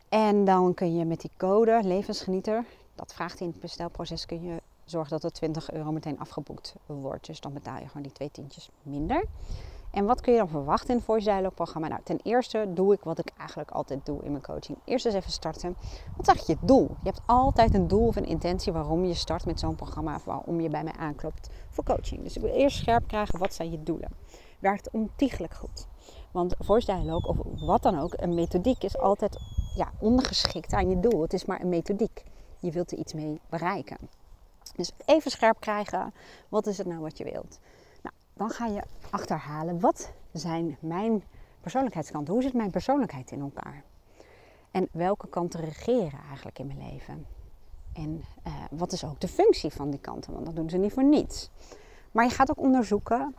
En 0.09 0.45
dan 0.45 0.73
kun 0.73 0.95
je 0.95 1.05
met 1.05 1.21
die 1.21 1.31
code 1.37 1.79
levensgenieter, 1.83 2.65
dat 2.95 3.13
vraagt 3.13 3.39
in 3.39 3.47
het 3.47 3.59
bestelproces, 3.59 4.25
kun 4.25 4.43
je 4.43 4.61
zorgen 4.85 5.11
dat 5.11 5.23
er 5.23 5.31
20 5.31 5.71
euro 5.71 5.91
meteen 5.91 6.19
afgeboekt 6.19 6.75
wordt. 6.85 7.25
Dus 7.25 7.39
dan 7.39 7.53
betaal 7.53 7.79
je 7.79 7.87
gewoon 7.87 8.03
die 8.03 8.11
twee 8.11 8.31
tientjes 8.31 8.69
minder. 8.81 9.25
En 9.93 10.05
wat 10.05 10.21
kun 10.21 10.33
je 10.33 10.39
dan 10.39 10.49
verwachten 10.49 10.89
in 10.89 10.95
het 10.95 11.05
Voice 11.05 11.25
Dialogue 11.25 11.51
programma? 11.51 11.87
Nou, 11.87 12.01
ten 12.03 12.19
eerste 12.23 12.67
doe 12.73 12.93
ik 12.93 13.03
wat 13.03 13.19
ik 13.19 13.31
eigenlijk 13.37 13.71
altijd 13.71 14.05
doe 14.05 14.23
in 14.23 14.31
mijn 14.31 14.43
coaching. 14.43 14.77
Eerst 14.85 15.05
eens 15.05 15.15
even 15.15 15.31
starten. 15.31 15.75
Wat 16.15 16.27
is 16.27 16.27
eigenlijk 16.27 16.59
je 16.59 16.67
doel? 16.67 16.87
Je 16.87 17.09
hebt 17.09 17.21
altijd 17.25 17.73
een 17.73 17.87
doel 17.87 18.07
of 18.07 18.15
een 18.15 18.25
intentie 18.25 18.73
waarom 18.73 19.05
je 19.05 19.13
start 19.13 19.45
met 19.45 19.59
zo'n 19.59 19.75
programma. 19.75 20.15
Of 20.15 20.23
waarom 20.23 20.61
je 20.61 20.69
bij 20.69 20.83
mij 20.83 20.93
aanklopt 20.93 21.49
voor 21.69 21.83
coaching. 21.83 22.23
Dus 22.23 22.35
ik 22.35 22.41
wil 22.41 22.51
eerst 22.51 22.77
scherp 22.77 23.07
krijgen, 23.07 23.39
wat 23.39 23.53
zijn 23.53 23.71
je 23.71 23.83
doelen? 23.83 24.09
Werkt 24.59 24.89
ontiegelijk 24.91 25.53
goed. 25.53 25.87
Want 26.31 26.55
Voice 26.59 26.93
Dialogue 26.93 27.29
of 27.29 27.37
wat 27.59 27.81
dan 27.81 27.99
ook, 27.99 28.13
een 28.15 28.33
methodiek 28.33 28.83
is 28.83 28.97
altijd 28.97 29.37
ja, 29.75 29.91
ondergeschikt 29.99 30.73
aan 30.73 30.89
je 30.89 30.99
doel. 30.99 31.21
Het 31.21 31.33
is 31.33 31.45
maar 31.45 31.61
een 31.61 31.69
methodiek. 31.69 32.23
Je 32.59 32.71
wilt 32.71 32.91
er 32.91 32.97
iets 32.97 33.13
mee 33.13 33.41
bereiken. 33.49 33.97
Dus 34.75 34.91
even 35.05 35.31
scherp 35.31 35.59
krijgen, 35.59 36.13
wat 36.49 36.67
is 36.67 36.77
het 36.77 36.87
nou 36.87 37.01
wat 37.01 37.17
je 37.17 37.23
wilt? 37.23 37.59
Dan 38.33 38.49
ga 38.49 38.65
je 38.65 38.83
achterhalen 39.09 39.79
wat 39.79 40.11
zijn 40.31 40.77
mijn 40.79 41.23
persoonlijkheidskanten. 41.61 42.33
Hoe 42.33 42.43
zit 42.43 42.53
mijn 42.53 42.71
persoonlijkheid 42.71 43.31
in 43.31 43.41
elkaar? 43.41 43.83
En 44.71 44.87
welke 44.91 45.27
kanten 45.27 45.59
regeren 45.59 46.19
eigenlijk 46.27 46.59
in 46.59 46.67
mijn 46.67 46.91
leven? 46.91 47.25
En 47.93 48.23
uh, 48.47 48.53
wat 48.71 48.91
is 48.91 49.05
ook 49.05 49.19
de 49.19 49.27
functie 49.27 49.71
van 49.71 49.89
die 49.89 49.99
kanten? 49.99 50.33
Want 50.33 50.45
dat 50.45 50.55
doen 50.55 50.69
ze 50.69 50.77
niet 50.77 50.93
voor 50.93 51.03
niets. 51.03 51.49
Maar 52.11 52.25
je 52.25 52.31
gaat 52.31 52.49
ook 52.49 52.59
onderzoeken 52.59 53.35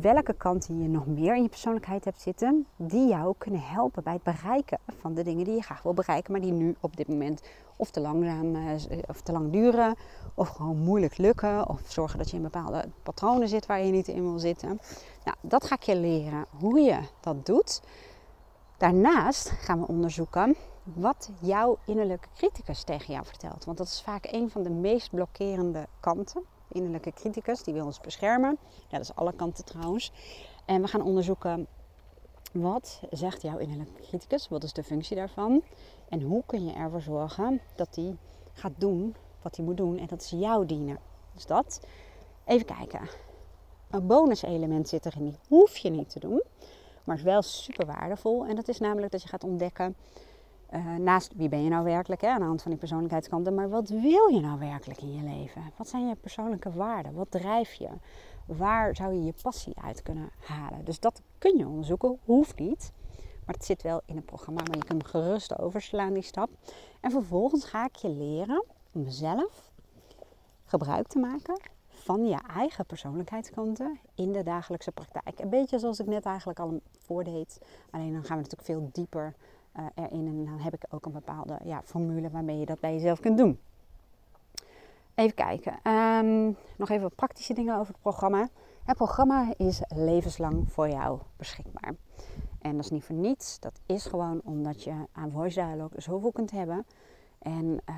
welke 0.00 0.32
kanten 0.32 0.82
je 0.82 0.88
nog 0.88 1.06
meer 1.06 1.36
in 1.36 1.42
je 1.42 1.48
persoonlijkheid 1.48 2.04
hebt 2.04 2.20
zitten, 2.20 2.66
die 2.76 3.08
jou 3.08 3.34
kunnen 3.38 3.60
helpen 3.60 4.02
bij 4.02 4.12
het 4.12 4.22
bereiken 4.22 4.78
van 5.00 5.14
de 5.14 5.22
dingen 5.22 5.44
die 5.44 5.54
je 5.54 5.62
graag 5.62 5.82
wil 5.82 5.94
bereiken, 5.94 6.32
maar 6.32 6.40
die 6.40 6.52
nu 6.52 6.76
op 6.80 6.96
dit 6.96 7.08
moment 7.08 7.42
of 7.76 7.90
te 7.90 8.00
langzaam 8.00 8.54
eh, 8.54 8.98
of 9.06 9.20
te 9.20 9.32
lang 9.32 9.52
duren, 9.52 9.96
of 10.34 10.48
gewoon 10.48 10.76
moeilijk 10.76 11.18
lukken, 11.18 11.68
of 11.68 11.80
zorgen 11.86 12.18
dat 12.18 12.30
je 12.30 12.36
in 12.36 12.42
bepaalde 12.42 12.84
patronen 13.02 13.48
zit 13.48 13.66
waar 13.66 13.84
je 13.84 13.92
niet 13.92 14.08
in 14.08 14.22
wil 14.22 14.38
zitten. 14.38 14.80
Nou, 15.24 15.36
dat 15.40 15.64
ga 15.64 15.74
ik 15.74 15.82
je 15.82 15.96
leren 15.96 16.46
hoe 16.58 16.80
je 16.80 16.98
dat 17.20 17.46
doet. 17.46 17.82
Daarnaast 18.76 19.50
gaan 19.50 19.80
we 19.80 19.86
onderzoeken 19.86 20.56
wat 20.82 21.30
jouw 21.40 21.78
innerlijke 21.84 22.28
criticus 22.34 22.82
tegen 22.82 23.12
jou 23.12 23.26
vertelt. 23.26 23.64
Want 23.64 23.78
dat 23.78 23.86
is 23.86 24.02
vaak 24.02 24.28
een 24.30 24.50
van 24.50 24.62
de 24.62 24.70
meest 24.70 25.10
blokkerende 25.10 25.86
kanten 26.00 26.42
innerlijke 26.72 27.12
criticus, 27.12 27.62
die 27.62 27.74
wil 27.74 27.84
ons 27.84 28.00
beschermen. 28.00 28.58
Ja, 28.88 28.96
dat 28.98 29.00
is 29.00 29.14
alle 29.14 29.32
kanten 29.32 29.64
trouwens. 29.64 30.12
En 30.64 30.82
we 30.82 30.88
gaan 30.88 31.02
onderzoeken 31.02 31.66
wat 32.52 33.00
zegt 33.10 33.42
jouw 33.42 33.58
innerlijke 33.58 34.02
criticus, 34.02 34.48
wat 34.48 34.62
is 34.62 34.72
de 34.72 34.82
functie 34.82 35.16
daarvan 35.16 35.62
en 36.08 36.22
hoe 36.22 36.42
kun 36.46 36.64
je 36.64 36.72
ervoor 36.72 37.00
zorgen 37.00 37.60
dat 37.76 37.94
die 37.94 38.16
gaat 38.52 38.72
doen 38.76 39.14
wat 39.42 39.56
hij 39.56 39.64
moet 39.64 39.76
doen 39.76 39.98
en 39.98 40.06
dat 40.06 40.22
is 40.22 40.30
jou 40.30 40.66
dienen. 40.66 40.98
Dus 41.34 41.46
dat. 41.46 41.80
Even 42.44 42.66
kijken. 42.66 43.08
Een 43.90 44.06
bonuselement 44.06 44.88
zit 44.88 45.06
erin, 45.06 45.24
die 45.24 45.38
hoef 45.48 45.76
je 45.76 45.90
niet 45.90 46.10
te 46.10 46.18
doen, 46.18 46.42
maar 47.04 47.16
is 47.16 47.22
wel 47.22 47.42
super 47.42 47.86
waardevol. 47.86 48.46
En 48.46 48.56
dat 48.56 48.68
is 48.68 48.78
namelijk 48.78 49.12
dat 49.12 49.22
je 49.22 49.28
gaat 49.28 49.44
ontdekken 49.44 49.96
uh, 50.74 50.96
naast 50.96 51.32
wie 51.36 51.48
ben 51.48 51.62
je 51.62 51.70
nou 51.70 51.84
werkelijk 51.84 52.20
hè, 52.20 52.28
aan 52.28 52.40
de 52.40 52.46
hand 52.46 52.62
van 52.62 52.70
die 52.70 52.80
persoonlijkheidskanten, 52.80 53.54
maar 53.54 53.68
wat 53.68 53.88
wil 53.88 54.28
je 54.28 54.40
nou 54.40 54.58
werkelijk 54.58 55.02
in 55.02 55.14
je 55.14 55.22
leven? 55.22 55.62
Wat 55.76 55.88
zijn 55.88 56.08
je 56.08 56.14
persoonlijke 56.14 56.70
waarden? 56.70 57.14
Wat 57.14 57.30
drijf 57.30 57.72
je? 57.72 57.88
Waar 58.46 58.96
zou 58.96 59.12
je 59.12 59.24
je 59.24 59.34
passie 59.42 59.74
uit 59.82 60.02
kunnen 60.02 60.30
halen? 60.38 60.84
Dus 60.84 61.00
dat 61.00 61.22
kun 61.38 61.56
je 61.56 61.66
onderzoeken, 61.66 62.18
hoeft 62.24 62.58
niet. 62.58 62.92
Maar 63.46 63.54
het 63.54 63.64
zit 63.64 63.82
wel 63.82 64.00
in 64.04 64.16
het 64.16 64.26
programma, 64.26 64.60
maar 64.60 64.76
je 64.76 64.84
kunt 64.84 65.02
hem 65.02 65.10
gerust 65.10 65.58
overslaan, 65.58 66.12
die 66.12 66.22
stap. 66.22 66.50
En 67.00 67.10
vervolgens 67.10 67.64
ga 67.64 67.84
ik 67.84 67.96
je 67.96 68.08
leren 68.08 68.64
om 68.92 69.08
zelf 69.08 69.72
gebruik 70.64 71.06
te 71.06 71.18
maken 71.18 71.60
van 71.88 72.26
je 72.26 72.38
eigen 72.54 72.86
persoonlijkheidskanten 72.86 73.98
in 74.14 74.32
de 74.32 74.42
dagelijkse 74.42 74.92
praktijk. 74.92 75.38
Een 75.38 75.48
beetje 75.48 75.78
zoals 75.78 76.00
ik 76.00 76.06
net 76.06 76.24
eigenlijk 76.24 76.58
al 76.58 76.80
voordeed. 76.98 77.58
Alleen 77.90 78.12
dan 78.12 78.24
gaan 78.24 78.36
we 78.36 78.42
natuurlijk 78.42 78.62
veel 78.62 78.88
dieper 78.92 79.34
uh, 79.78 79.84
erin. 79.94 80.26
En 80.26 80.44
dan 80.44 80.58
heb 80.58 80.74
ik 80.74 80.84
ook 80.90 81.06
een 81.06 81.12
bepaalde 81.12 81.58
ja, 81.64 81.82
formule 81.84 82.30
waarmee 82.30 82.58
je 82.58 82.66
dat 82.66 82.80
bij 82.80 82.92
jezelf 82.92 83.20
kunt 83.20 83.38
doen. 83.38 83.60
Even 85.14 85.34
kijken. 85.34 85.92
Um, 85.92 86.56
nog 86.76 86.88
even 86.88 87.14
praktische 87.14 87.54
dingen 87.54 87.78
over 87.78 87.92
het 87.92 88.02
programma. 88.02 88.48
Het 88.84 88.96
programma 88.96 89.52
is 89.56 89.80
levenslang 89.88 90.72
voor 90.72 90.88
jou 90.88 91.18
beschikbaar. 91.36 91.94
En 92.60 92.76
dat 92.76 92.84
is 92.84 92.90
niet 92.90 93.04
voor 93.04 93.16
niets. 93.16 93.60
Dat 93.60 93.80
is 93.86 94.06
gewoon 94.06 94.40
omdat 94.44 94.84
je 94.84 94.94
aan 95.12 95.30
Voice 95.30 95.60
Dialogue 95.60 96.00
zoveel 96.00 96.32
kunt 96.32 96.50
hebben. 96.50 96.86
En 97.38 97.64
uh, 97.64 97.96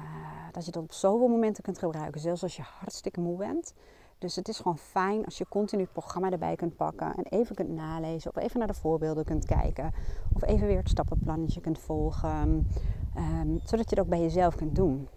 dat 0.52 0.64
je 0.64 0.70
dat 0.70 0.82
op 0.82 0.92
zoveel 0.92 1.28
momenten 1.28 1.62
kunt 1.62 1.78
gebruiken. 1.78 2.20
Zelfs 2.20 2.42
als 2.42 2.56
je 2.56 2.62
hartstikke 2.62 3.20
moe 3.20 3.36
bent. 3.36 3.74
Dus 4.20 4.37
het 4.37 4.48
is 4.48 4.56
gewoon 4.56 4.78
fijn 4.78 5.24
als 5.24 5.38
je 5.38 5.48
continu 5.48 5.83
het 5.83 5.92
programma 5.92 6.30
erbij 6.30 6.56
kunt 6.56 6.76
pakken 6.76 7.14
en 7.14 7.24
even 7.24 7.54
kunt 7.54 7.68
nalezen 7.68 8.30
of 8.30 8.42
even 8.42 8.59
naar 8.59 8.68
de 8.68 8.74
voorbeelden 8.74 9.24
kunt 9.24 9.44
kijken 9.46 9.92
of 10.35 10.42
even 10.42 10.66
weer 10.66 10.78
het 10.78 10.88
stappenplannetje 10.88 11.61
kunt 11.61 11.78
volgen, 11.78 12.66
um, 13.16 13.61
zodat 13.64 13.90
je 13.90 13.96
het 13.96 14.00
ook 14.00 14.09
bij 14.09 14.20
jezelf 14.20 14.54
kunt 14.54 14.74
doen. 14.74 15.09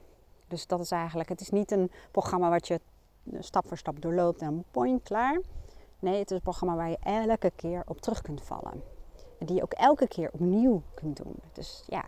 Dus 0.47 0.67
dat 0.67 0.79
is 0.79 0.91
eigenlijk, 0.91 1.29
het 1.29 1.41
is 1.41 1.49
niet 1.49 1.71
een 1.71 1.91
programma 2.11 2.49
wat 2.49 2.67
je 2.67 2.79
stap 3.39 3.67
voor 3.67 3.77
stap 3.77 4.01
doorloopt 4.01 4.41
en 4.41 4.63
point 4.71 5.03
klaar. 5.03 5.41
Nee, 5.99 6.19
het 6.19 6.31
is 6.31 6.37
een 6.37 6.43
programma 6.43 6.75
waar 6.75 6.89
je 6.89 6.97
elke 6.99 7.51
keer 7.55 7.83
op 7.85 8.01
terug 8.01 8.21
kunt 8.21 8.41
vallen. 8.41 8.83
die 9.39 9.55
je 9.55 9.63
ook 9.63 9.73
elke 9.73 10.07
keer 10.07 10.29
opnieuw 10.33 10.81
kunt 10.93 11.17
doen. 11.17 11.35
Dus 11.53 11.83
ja, 11.87 12.05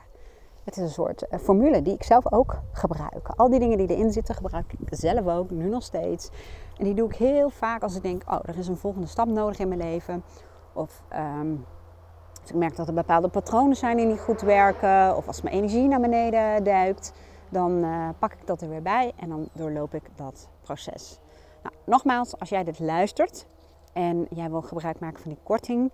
het 0.65 0.78
is 0.78 0.84
een 0.84 0.89
soort 0.89 1.28
eh, 1.28 1.39
formule 1.39 1.82
die 1.82 1.93
ik 1.93 2.04
zelf 2.04 2.32
ook 2.32 2.62
gebruik. 2.71 3.28
Al 3.36 3.49
die 3.49 3.60
dingen 3.60 3.78
die 3.78 3.88
erin 3.88 4.12
zitten 4.12 4.36
gebruik 4.36 4.73
ik 4.73 4.88
zelf 4.89 5.28
ook, 5.28 5.49
nu 5.49 5.69
nog 5.69 5.84
steeds. 5.84 6.30
En 6.78 6.84
die 6.86 6.93
doe 6.93 7.10
ik 7.10 7.15
heel 7.15 7.49
vaak 7.49 7.84
als 7.84 7.95
ik 7.95 8.01
denk, 8.01 8.23
oh, 8.28 8.39
er 8.45 8.58
is 8.58 8.67
een 8.67 8.78
volgende 8.78 9.08
stap 9.08 9.28
nodig 9.28 9.60
in 9.60 9.67
mijn 9.67 9.80
leven. 9.80 10.23
Of 10.73 11.04
um, 11.13 11.65
als 12.41 12.49
ik 12.49 12.56
merk 12.56 12.75
dat 12.75 12.88
er 12.88 12.93
bepaalde 12.93 13.30
patronen 13.30 13.75
zijn 13.75 13.97
die 13.97 14.06
niet 14.06 14.19
goed 14.19 14.41
werken. 14.41 15.15
Of 15.15 15.28
als 15.28 15.41
mijn 15.41 15.56
energie 15.56 15.88
naar 15.88 15.99
beneden 15.99 16.63
duikt. 16.63 17.13
Dan 17.49 17.71
uh, 17.71 18.10
pak 18.19 18.34
ik 18.34 18.47
dat 18.47 18.62
er 18.62 18.69
weer 18.69 18.82
bij 18.82 19.13
en 19.15 19.30
dan 19.30 19.49
doorloop 19.54 19.93
ik 19.93 20.04
dat 20.15 20.49
proces. 20.62 21.19
Nou, 21.63 21.75
nogmaals, 21.86 22.39
als 22.39 22.49
jij 22.49 22.63
dit 22.63 22.80
luistert 22.80 23.45
en 23.93 24.28
jij 24.30 24.49
wil 24.49 24.62
gebruik 24.62 24.99
maken 24.99 25.21
van 25.21 25.32
die 25.32 25.39
korting, 25.43 25.91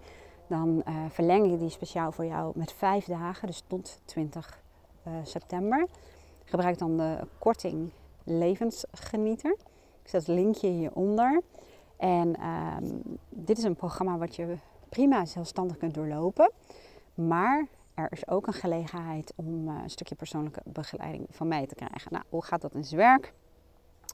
dan 0.48 0.84
uh, 0.88 0.96
verleng 1.10 1.52
ik 1.54 1.60
die 1.60 1.70
speciaal 1.70 2.12
voor 2.12 2.26
jou 2.26 2.52
met 2.56 2.72
vijf 2.72 3.06
dagen, 3.06 3.48
dus 3.48 3.64
tot 3.68 4.00
20 4.06 4.61
eh, 5.04 5.14
september. 5.24 5.88
Gebruik 6.44 6.78
dan 6.78 6.98
de 6.98 7.18
korting 7.40 7.92
Levensgenieter. 8.24 9.52
Ik 10.04 10.10
zet 10.10 10.28
het 10.28 10.36
linkje 10.36 10.68
hieronder. 10.68 11.42
En 11.98 12.46
um, 12.48 13.02
dit 13.30 13.58
is 13.58 13.64
een 13.64 13.76
programma 13.76 14.18
wat 14.18 14.36
je 14.36 14.56
prima 14.90 15.26
zelfstandig 15.26 15.78
kunt 15.78 15.94
doorlopen. 15.94 16.52
Maar 17.14 17.68
er 17.94 18.12
is 18.12 18.28
ook 18.28 18.48
een 18.48 18.54
gelegenheid 18.54 19.34
om 19.36 19.70
uh, 19.70 19.80
een 19.84 19.90
stukje 19.90 20.16
persoonlijke 20.16 20.62
begeleiding 20.66 21.28
van 21.30 21.48
mij 21.48 21.66
te 21.68 21.76
krijgen. 21.76 22.12
Nou, 22.12 22.24
hoe 22.30 22.44
gaat 22.44 22.62
dat 22.62 22.74
in 22.74 22.86
zijn 22.86 23.00
werk? 23.00 23.34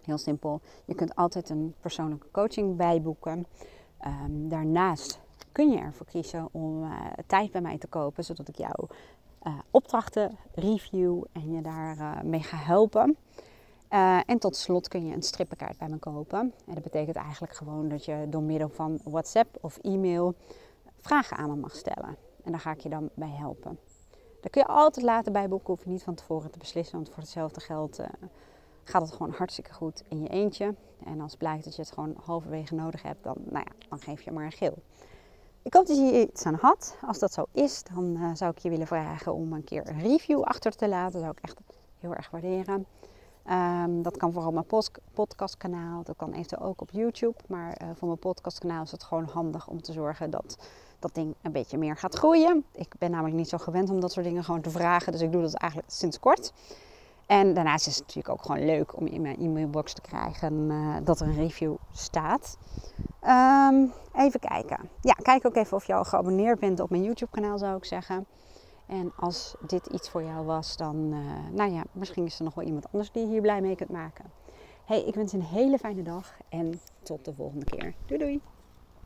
Heel 0.04 0.18
simpel. 0.18 0.62
Je 0.86 0.96
kunt 0.96 1.16
altijd 1.16 1.50
een 1.50 1.76
persoonlijke 1.80 2.32
coaching 2.32 2.76
bijboeken. 2.76 3.46
Um, 4.06 4.50
daarnaast 4.50 5.20
kun 5.52 5.70
je 5.70 5.78
ervoor 5.78 6.06
kiezen 6.06 6.48
om 6.52 6.84
uh, 6.84 6.92
tijd 7.28 7.52
bij 7.52 7.62
mij 7.62 7.78
te 7.78 7.88
kopen, 7.88 8.24
zodat 8.24 8.48
ik 8.48 8.56
jou 8.56 8.88
opdrachten 9.72 10.38
review 10.54 11.24
en 11.32 11.52
je 11.52 11.62
daar 11.62 11.98
uh, 11.98 12.22
mee 12.22 12.44
ga 12.44 12.58
helpen. 12.58 13.18
en 14.26 14.40
tot 14.40 14.56
slot 14.56 14.88
kun 14.88 15.06
je 15.06 15.14
een 15.14 15.24
strippenkaart 15.24 15.78
bij 15.78 15.90
me 15.90 15.98
kopen. 15.98 16.40
En 16.40 16.74
dat 16.74 16.84
betekent 16.84 17.16
eigenlijk 17.16 17.54
gewoon 17.54 17.90
dat 17.90 18.06
je 18.06 18.26
door 18.30 18.42
middel 18.42 18.70
van 18.70 19.00
WhatsApp 19.04 19.58
of 19.62 19.78
e-mail 19.78 20.36
vragen 21.00 21.38
aan 21.38 21.50
me 21.50 21.56
mag 21.56 21.76
stellen. 21.76 22.18
En 22.44 22.52
daar 22.52 22.60
ga 22.60 22.72
ik 22.72 22.80
je 22.80 22.90
dan 22.90 23.10
bij 23.14 23.30
helpen. 23.30 23.80
Daar 24.42 24.50
kun 24.50 24.62
je 24.62 24.68
altijd 24.68 25.06
later 25.06 25.32
bij 25.32 25.48
boeken, 25.48 25.68
hoef 25.74 25.84
je 25.84 25.90
niet 25.90 26.04
van 26.04 26.16
tevoren 26.16 26.52
te 26.52 26.58
beslissen. 26.58 26.96
Want 26.96 27.10
voor 27.10 27.24
hetzelfde 27.24 27.60
geld 27.60 28.00
gaat 28.84 29.02
het 29.02 29.12
gewoon 29.12 29.32
hartstikke 29.32 29.74
goed 29.74 30.04
in 30.08 30.22
je 30.22 30.30
eentje. 30.30 30.76
En 31.06 31.22
als 31.22 31.36
blijkt 31.36 31.64
dat 31.64 31.76
je 31.76 31.82
het 31.82 31.92
gewoon 31.92 32.16
halverwege 32.24 32.76
nodig 32.76 33.02
hebt, 33.02 33.24
dan, 33.24 33.36
nou 33.44 33.66
ja, 33.66 33.88
dan 33.90 34.00
geef 34.00 34.22
je 34.22 34.32
maar 34.32 34.46
een 34.46 34.52
geel. 34.52 34.78
Ik 35.68 35.74
hoop 35.74 35.88
dat 35.88 35.98
je 35.98 36.28
iets 36.32 36.46
aan 36.46 36.58
had. 36.62 36.98
Als 37.08 37.20
dat 37.20 37.34
zo 37.34 37.46
is, 37.52 37.84
dan 37.94 38.18
uh, 38.18 38.30
zou 38.34 38.52
ik 38.52 38.58
je 38.58 38.70
willen 38.70 38.88
vragen 38.88 39.34
om 39.34 39.54
een 39.54 39.64
keer 39.64 39.88
een 39.88 40.02
review 40.02 40.42
achter 40.42 40.76
te 40.76 40.88
laten. 40.88 41.12
Dat 41.12 41.22
zou 41.22 41.32
ik 41.32 41.44
echt 41.44 41.60
heel 42.00 42.16
erg 42.16 42.30
waarderen. 42.30 42.86
Um, 43.86 44.02
dat 44.02 44.18
kan 44.18 44.34
vooral 44.34 44.52
mijn 44.52 44.66
podcastkanaal. 45.14 46.04
Dat 46.04 46.16
kan 46.16 46.34
eventueel 46.34 46.62
ook 46.62 46.82
op 46.82 46.92
YouTube. 46.92 47.36
Maar 47.48 47.82
uh, 47.82 47.90
voor 47.96 48.08
mijn 48.08 48.20
podcastkanaal 48.20 48.84
is 48.84 48.92
het 48.92 49.04
gewoon 49.04 49.26
handig 49.26 49.68
om 49.68 49.82
te 49.82 49.92
zorgen 49.92 50.30
dat 50.30 50.58
dat 51.00 51.16
ding 51.16 51.36
een 51.42 51.52
beetje 51.52 51.78
meer 51.78 51.98
gaat 51.98 52.16
groeien. 52.16 52.66
Ik 52.72 52.94
ben 52.98 53.12
namelijk 53.12 53.36
niet 53.36 53.50
zo 53.50 53.58
gewend 53.58 53.90
om 53.90 54.00
dat 54.00 54.12
soort 54.12 54.26
dingen 54.26 54.44
gewoon 54.44 54.62
te 54.62 54.70
vragen. 54.70 55.12
Dus 55.12 55.22
ik 55.22 55.32
doe 55.32 55.42
dat 55.42 55.54
eigenlijk 55.54 55.92
sinds 55.92 56.20
kort. 56.20 56.54
En 57.28 57.54
daarnaast 57.54 57.88
is 57.88 57.96
het 57.96 58.06
natuurlijk 58.06 58.34
ook 58.34 58.42
gewoon 58.46 58.66
leuk 58.66 58.98
om 58.98 59.06
in 59.06 59.22
mijn 59.22 59.40
e-mailbox 59.40 59.94
te 59.94 60.02
krijgen 60.02 60.54
uh, 60.54 60.96
dat 61.04 61.20
er 61.20 61.28
een 61.28 61.36
review 61.36 61.76
staat. 61.92 62.58
Um, 63.24 63.92
even 64.16 64.40
kijken. 64.40 64.90
Ja, 65.02 65.14
kijk 65.14 65.46
ook 65.46 65.56
even 65.56 65.78
of 65.78 65.86
je 65.86 65.94
al 65.94 66.04
geabonneerd 66.04 66.60
bent 66.60 66.80
op 66.80 66.90
mijn 66.90 67.04
YouTube 67.04 67.32
kanaal 67.32 67.58
zou 67.58 67.78
ik 67.78 67.86
zeggen. 67.86 68.26
En 68.86 69.14
als 69.16 69.56
dit 69.68 69.88
iets 69.88 70.10
voor 70.10 70.24
jou 70.24 70.46
was, 70.46 70.78
dan, 70.78 70.96
uh, 70.96 71.18
nou 71.52 71.72
ja, 71.72 71.84
misschien 71.92 72.26
is 72.26 72.38
er 72.38 72.44
nog 72.44 72.54
wel 72.54 72.66
iemand 72.66 72.86
anders 72.86 73.12
die 73.12 73.22
je 73.22 73.30
hier 73.30 73.42
blij 73.42 73.62
mee 73.62 73.76
kunt 73.76 73.92
maken. 73.92 74.26
Hey, 74.86 75.04
ik 75.04 75.16
wens 75.16 75.32
je 75.32 75.38
een 75.38 75.44
hele 75.44 75.78
fijne 75.78 76.04
dag 76.04 76.38
en 76.50 76.80
tot 77.04 77.26
de 77.26 77.34
volgende 77.34 77.66
keer. 77.66 77.94
Doei 78.06 78.20
doei! 78.20 78.42